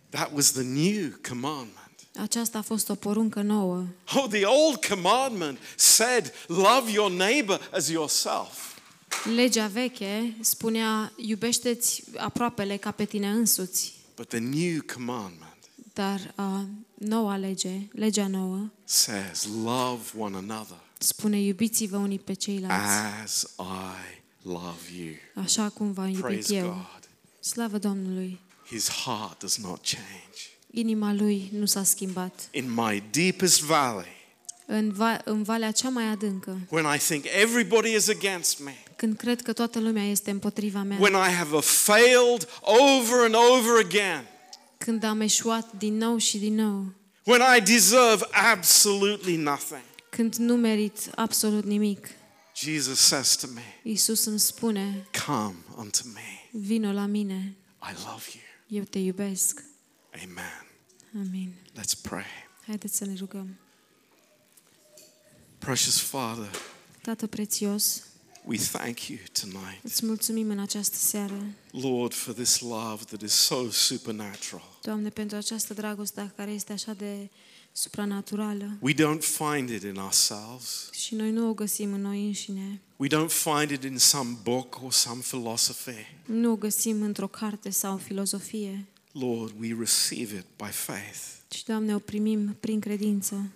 That 0.10 0.32
was 0.34 0.52
the 0.52 0.64
new 0.64 1.20
commandment. 1.28 1.78
Aceasta 2.16 2.58
a 2.58 2.62
fost 2.62 2.90
o 2.90 2.96
poruncă 2.96 3.42
nouă. 3.42 3.86
Oh, 4.16 4.26
the 4.30 4.46
old 4.46 4.86
commandment 4.86 5.60
said, 5.76 6.34
Love 6.48 6.92
your 6.92 7.12
neighbor 7.12 7.70
as 7.72 7.90
yourself. 7.90 8.78
Legea 9.36 9.68
veche 9.68 10.36
spunea, 10.42 11.14
iubește-ți 11.16 12.04
aproapele 12.18 12.78
ca 12.78 12.92
pe 12.92 13.06
tine 13.06 13.30
însuți. 13.30 13.99
But 14.20 14.28
the 14.30 14.40
new 14.40 14.82
commandment 14.94 15.58
Dar 15.94 16.34
uh, 16.38 16.62
noua 16.94 17.36
lege, 17.38 17.88
legea 17.92 18.28
nouă, 18.28 18.70
says, 18.84 19.48
Love 19.64 20.02
one 20.18 20.36
another 20.38 20.78
spune 20.98 21.40
iubiți-vă 21.42 21.98
unii 21.98 22.20
pe 22.20 22.34
ceilalți, 22.34 22.86
as 23.24 23.56
I 23.60 24.22
love 24.42 24.80
you. 24.98 25.14
așa 25.46 25.70
cum 25.70 25.92
v-am 25.94 26.06
iubit 26.08 26.22
Praise 26.22 26.56
eu. 26.56 26.68
God. 26.68 27.10
Slavă 27.40 27.78
Domnului! 27.78 28.40
His 28.68 28.90
heart 28.90 29.40
does 29.40 29.58
not 29.58 29.80
change. 29.88 30.40
Inima 30.72 31.14
lui 31.14 31.50
nu 31.54 31.66
s-a 31.66 31.84
schimbat. 31.84 32.48
In 32.52 32.74
my 32.74 33.04
deepest 33.12 33.62
valley, 33.62 34.18
În, 34.66 34.92
va- 34.92 35.22
în 35.26 35.44
valea 35.44 35.72
cea 35.72 35.90
mai 35.90 36.04
adâncă, 36.08 36.58
when 36.70 36.96
I 36.96 36.98
think 36.98 37.26
everybody 37.42 37.94
is 37.96 38.08
against 38.08 38.60
me, 38.64 38.76
când 39.00 39.18
cred 39.18 39.42
că 39.42 39.54
toată 39.54 39.80
lumea 39.80 40.04
este 40.04 40.32
împotriva 40.32 40.84
mea, 40.84 40.98
when 41.00 41.14
I 41.14 41.32
have 41.34 41.60
failed 41.60 42.48
over 42.62 43.24
and 43.24 43.36
over 43.36 43.86
again, 43.86 44.26
când 44.78 45.04
am 45.04 45.22
eșuat 45.22 45.72
din 45.78 45.98
nou 45.98 46.18
și 46.18 46.38
din 46.38 46.56
nou, 46.56 46.94
when 47.24 47.42
I 47.58 47.62
deserve 47.62 48.26
absolutely 48.32 49.36
nothing, 49.36 49.82
când 50.10 50.36
nu 50.36 50.56
merit 50.56 51.10
absolut 51.16 51.64
nimic, 51.66 52.08
Jesus 52.56 53.00
says 53.00 53.36
to 53.36 53.48
me, 53.54 53.80
Iisus 53.84 54.26
îmi 54.26 54.40
spune, 54.40 55.08
Come 55.26 55.56
unto 55.78 56.00
me. 56.14 56.50
vino 56.52 56.92
la 56.92 57.06
mine, 57.06 57.56
I 57.82 57.94
love 58.06 58.24
you. 58.34 58.80
eu 58.80 58.84
te 58.84 59.00
iubesc. 59.00 59.64
Amen. 60.24 60.66
Amin. 61.28 61.54
Let's 61.80 62.02
pray. 62.02 62.26
Haideți 62.66 62.98
să 62.98 63.06
ne 63.06 63.14
rugăm. 63.18 63.60
Precious 65.58 66.00
Father, 66.00 66.50
Tată 67.02 67.28
prețios, 67.28 68.04
we 68.50 68.58
thank 68.58 69.10
you 69.10 69.20
tonight, 69.42 69.84
îți 69.84 70.06
mulțumim 70.06 70.50
în 70.50 70.60
această 70.60 70.96
seară, 70.98 71.42
Lord, 71.72 72.14
for 72.14 72.34
this 72.34 72.60
love 72.60 73.04
that 73.04 73.22
is 73.22 73.32
so 73.32 73.70
supernatural. 73.72 74.78
Doamne, 74.82 75.10
pentru 75.10 75.38
această 75.38 75.74
dragoste 75.74 76.34
care 76.36 76.52
este 76.52 76.74
așa 76.74 76.94
de 76.94 77.30
supranaturală. 77.72 78.78
We 78.80 78.94
don't 78.94 79.22
find 79.22 79.70
it 79.70 79.84
in 79.84 79.96
ourselves. 79.96 80.90
Și 80.92 81.16
noi 81.16 81.32
nu 81.32 81.50
o 81.50 81.54
găsim 81.54 81.94
în 81.94 82.02
noi 82.02 82.26
înșine. 82.26 82.82
We 82.96 83.08
don't 83.08 83.32
find 83.32 83.70
it 83.72 83.84
in 83.84 83.98
some 83.98 84.38
book 84.44 84.80
or 84.84 84.92
some 84.92 85.22
philosophy. 85.22 86.16
Nu 86.26 86.52
o 86.52 86.56
găsim 86.56 87.02
într-o 87.02 87.28
carte 87.28 87.70
sau 87.70 87.98
filozofie. 87.98 88.86
Lord, 89.12 89.54
we 89.60 89.76
receive 89.80 90.36
it 90.36 90.46
by 90.58 90.72
faith. 90.72 91.20
Și, 91.52 91.66
Doamne, 91.66 91.96
o 91.96 92.00
primim 92.00 92.58
prin 92.60 92.80
credință. 92.80 93.52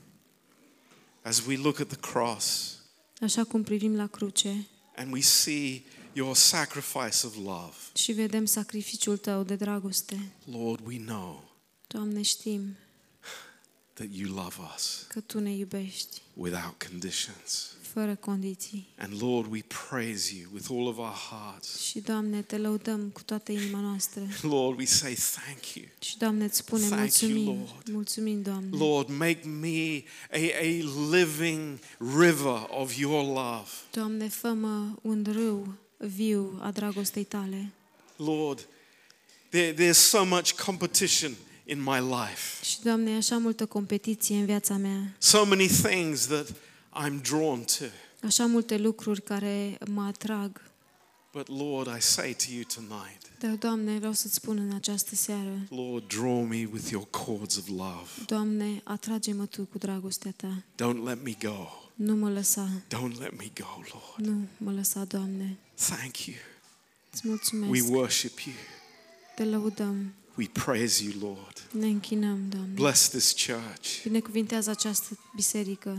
As 1.21 1.45
we 1.45 1.57
look 1.57 1.79
at 1.79 1.87
the 1.87 1.97
cross 2.11 2.77
Așa 3.21 3.43
cum 3.43 3.63
privim 3.63 3.95
la 3.95 4.07
cruce 4.07 4.67
and 4.95 5.11
we 5.11 5.21
see 5.21 5.85
your 6.13 6.35
sacrifice 6.35 7.25
of 7.25 7.35
love, 7.35 7.75
și 7.95 8.11
vedem 8.11 8.45
sacrificiul 8.45 9.17
Tău 9.17 9.43
de 9.43 9.55
dragoste. 9.55 10.31
Lord, 10.51 10.85
we 10.85 10.97
know 10.97 11.51
Doamne, 11.87 12.21
știm 12.21 12.75
that 13.93 14.07
you 14.11 14.35
love 14.35 14.55
us 14.75 15.05
că 15.07 15.19
Tu 15.19 15.39
ne 15.39 15.51
iubești 15.51 16.21
without 16.33 16.83
conditions. 16.89 17.72
Fără 17.93 18.15
condiții. 18.15 18.87
And 18.97 19.21
Lord, 19.21 19.51
we 19.51 19.59
praise 19.89 20.35
you 20.35 20.49
with 20.53 20.67
all 20.71 20.87
of 20.87 20.97
our 20.97 21.15
hearts. 21.29 21.81
Și, 21.81 21.99
Doamne, 21.99 22.41
Te 22.41 22.57
lăudăm 22.57 23.09
cu 23.13 23.23
toată 23.23 23.51
inima 23.51 23.79
noastră. 23.79 24.21
Lord, 24.55 24.77
we 24.79 24.85
say 24.85 25.13
thank 25.13 25.73
you. 25.73 25.85
Și, 25.99 26.17
Doamne, 26.17 26.43
îți 26.43 26.57
spunem 26.57 26.89
Thank 26.89 27.17
you, 27.17 27.31
mulțumim. 27.31 27.57
Lord. 27.57 27.89
Mulțumim, 27.91 28.41
Doamne. 28.41 28.77
Lord, 28.77 29.09
make 29.09 29.47
me 29.47 30.03
a, 30.31 30.37
a 30.61 30.83
living 31.15 31.79
river 31.97 32.67
of 32.69 32.97
your 32.97 33.23
love. 33.23 33.69
Doamne, 33.91 34.27
fă-mă 34.27 34.87
un 35.01 35.25
râu 35.31 35.73
viu 35.97 36.59
a 36.61 36.71
dragostei 36.71 37.23
Tale. 37.23 37.71
Lord, 38.15 38.67
there, 39.49 39.73
there's 39.73 39.99
so 39.99 40.25
much 40.25 40.51
competition 40.65 41.31
in 41.65 41.83
my 41.83 41.99
life. 41.99 42.63
Și, 42.65 42.81
Doamne, 42.81 43.11
e 43.11 43.15
așa 43.15 43.37
multă 43.37 43.65
competiție 43.65 44.35
în 44.35 44.45
viața 44.45 44.77
mea. 44.77 45.15
So 45.17 45.45
many 45.45 45.67
things 45.67 46.25
that 46.25 46.47
I'm 47.05 47.21
drawn 47.21 47.63
to. 47.63 47.85
Așa 48.25 48.45
multe 48.45 48.77
lucruri 48.77 49.21
care 49.21 49.77
mă 49.87 50.01
atrag. 50.03 50.61
But 51.33 51.47
Lord, 51.47 51.87
I 51.97 52.01
say 52.01 52.35
to 52.35 52.51
you 52.53 52.63
tonight, 52.75 53.21
Dar, 53.39 53.51
Doamne, 53.55 53.97
vreau 53.97 54.13
să-ți 54.13 54.33
spun 54.33 54.57
în 54.57 54.75
această 54.75 55.15
seară, 55.15 55.57
Lord, 55.69 56.07
draw 56.07 56.41
me 56.43 56.67
with 56.73 56.89
your 56.89 57.07
cords 57.09 57.55
of 57.57 57.67
love. 57.67 58.09
Doamne, 58.25 58.81
atrage-mă 58.83 59.45
Tu 59.45 59.63
cu 59.63 59.77
dragostea 59.77 60.33
Ta. 60.35 60.63
Don't 60.73 61.03
let 61.03 61.23
me 61.23 61.35
go. 61.41 61.67
Nu 61.95 62.15
mă 62.15 62.29
lăsa, 62.29 62.69
Don't 62.87 63.17
let 63.19 63.37
me 63.37 63.51
go, 63.59 63.81
Lord. 63.91 64.29
nu 64.31 64.47
mă 64.57 64.71
lăsa, 64.71 65.03
Doamne. 65.03 65.57
Thank 65.75 66.17
you. 66.25 66.35
Îți 67.11 67.21
We 67.25 67.29
mulțumesc, 67.29 67.89
worship 67.89 68.37
you. 68.39 68.55
te 69.35 69.43
lăudăm, 69.45 70.13
We 70.37 70.45
praise 70.53 71.03
you, 71.03 71.13
Lord. 71.33 71.67
ne 71.71 71.87
închinăm, 71.87 72.49
Doamne. 72.49 72.73
Bless 72.73 73.09
this 73.09 73.31
church. 73.45 74.01
Binecuvintează 74.03 74.69
această 74.69 75.17
biserică. 75.35 75.97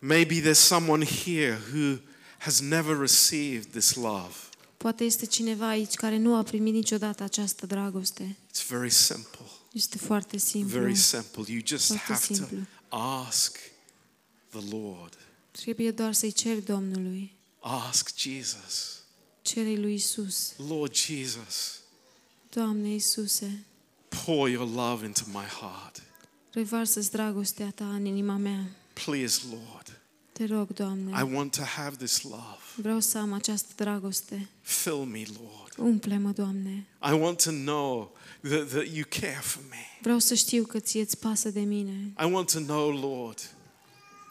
Maybe 0.00 0.40
there's 0.40 0.58
someone 0.58 1.04
here 1.04 1.58
who 1.72 1.98
has 2.38 2.60
never 2.60 3.00
received 3.00 3.70
this 3.70 3.94
love. 3.94 4.34
Poate 4.76 5.04
este 5.04 5.26
cineva 5.26 5.68
aici 5.68 5.94
care 5.94 6.16
nu 6.16 6.36
a 6.36 6.42
primit 6.42 6.72
niciodată 6.72 7.22
această 7.22 7.66
dragoste. 7.66 8.36
It's 8.50 8.66
very 8.68 8.90
simple. 8.90 9.46
Este 9.72 9.98
foarte 9.98 10.36
simplu. 10.36 10.78
Very 10.80 10.94
simple. 10.94 11.42
You 11.46 11.60
just 11.64 11.86
Foarte 11.86 12.34
have 12.34 12.56
to 12.88 12.96
ask 12.96 13.58
the 14.50 14.76
Lord. 14.76 15.18
Trebuie 15.50 15.90
doar 15.90 16.12
să-i 16.12 16.32
ceri 16.32 16.64
Domnului. 16.64 17.32
Ask 17.60 18.16
Jesus. 18.16 19.02
Cere 19.42 19.74
lui 19.74 19.94
Isus. 19.94 20.52
Lord 20.68 20.94
Jesus, 20.94 21.80
Doamne 22.50 22.88
Iisuse, 22.88 23.64
pour 24.08 24.48
your 24.48 24.68
love 24.68 25.04
into 25.04 25.22
my 25.26 25.44
heart. 25.60 26.02
revarsă-ți 26.50 27.10
dragostea 27.10 27.70
Ta 27.74 27.94
în 27.94 28.04
inima 28.04 28.36
mea. 28.36 28.70
Please, 29.04 29.40
Lord. 29.50 30.00
Te 30.32 30.44
rog, 30.46 30.68
I 30.70 30.72
Doamne, 30.74 31.22
want 31.34 31.56
to 31.56 31.62
have 31.62 31.96
this 31.96 32.22
love. 32.22 32.58
vreau 32.76 33.00
să 33.00 33.18
am 33.18 33.32
această 33.32 33.72
dragoste. 33.76 34.48
Fill 34.60 34.96
me, 34.96 35.22
Lord. 35.40 35.88
Umple-mă, 35.90 36.30
Doamne. 36.30 36.86
I 37.10 37.12
want 37.12 37.42
to 37.42 37.50
know 37.50 38.16
that, 38.42 38.68
that 38.68 38.86
you 38.86 39.04
care 39.08 39.40
for 39.42 39.62
me. 39.70 39.76
Vreau 40.02 40.18
să 40.18 40.34
știu 40.34 40.64
că 40.64 40.78
ție 40.78 41.00
îți 41.00 41.18
pasă 41.18 41.50
de 41.50 41.60
mine. 41.60 42.12
I 42.20 42.32
want 42.32 42.50
to 42.52 42.58
know, 42.58 42.90
Lord, 42.90 43.52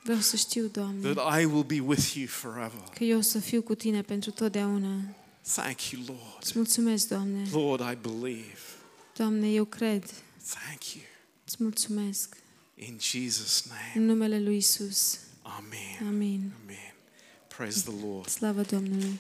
Vreau 0.04 0.20
să 0.20 0.36
știu, 0.36 0.66
Doamne, 0.68 1.14
that 1.14 1.40
I 1.42 1.46
will 1.46 1.64
be 1.64 1.80
with 1.80 2.14
you 2.14 2.28
forever. 2.28 2.82
că 2.96 3.04
eu 3.04 3.18
o 3.18 3.22
să 3.22 3.40
fiu 3.40 3.62
cu 3.62 3.76
Tine 3.76 4.02
pentru 4.02 4.32
totdeauna. 4.32 4.96
Thank 5.56 5.82
you, 5.90 6.02
Lord. 6.08 6.38
Îți 6.42 6.52
mulțumesc, 6.56 7.08
Doamne. 7.08 7.48
Lord, 7.52 7.82
I 7.92 7.98
believe. 8.10 8.60
Doamne, 9.16 9.48
eu 9.52 9.66
cred. 9.66 10.04
Thank 10.50 10.94
you. 10.94 11.04
Îți 11.46 11.56
mulțumesc. 11.60 12.36
In 12.80 13.00
Jesus' 13.00 13.66
name. 13.68 13.92
În 13.96 14.06
numele 14.06 14.40
lui 14.40 14.58
Isus. 14.58 15.20
Amen. 15.42 16.08
Amin. 16.14 16.52
Amen. 16.64 16.94
Praise 17.48 17.82
the 17.82 18.06
Lord. 18.06 18.30
Slavă 18.30 18.62
Domnului. 18.62 19.20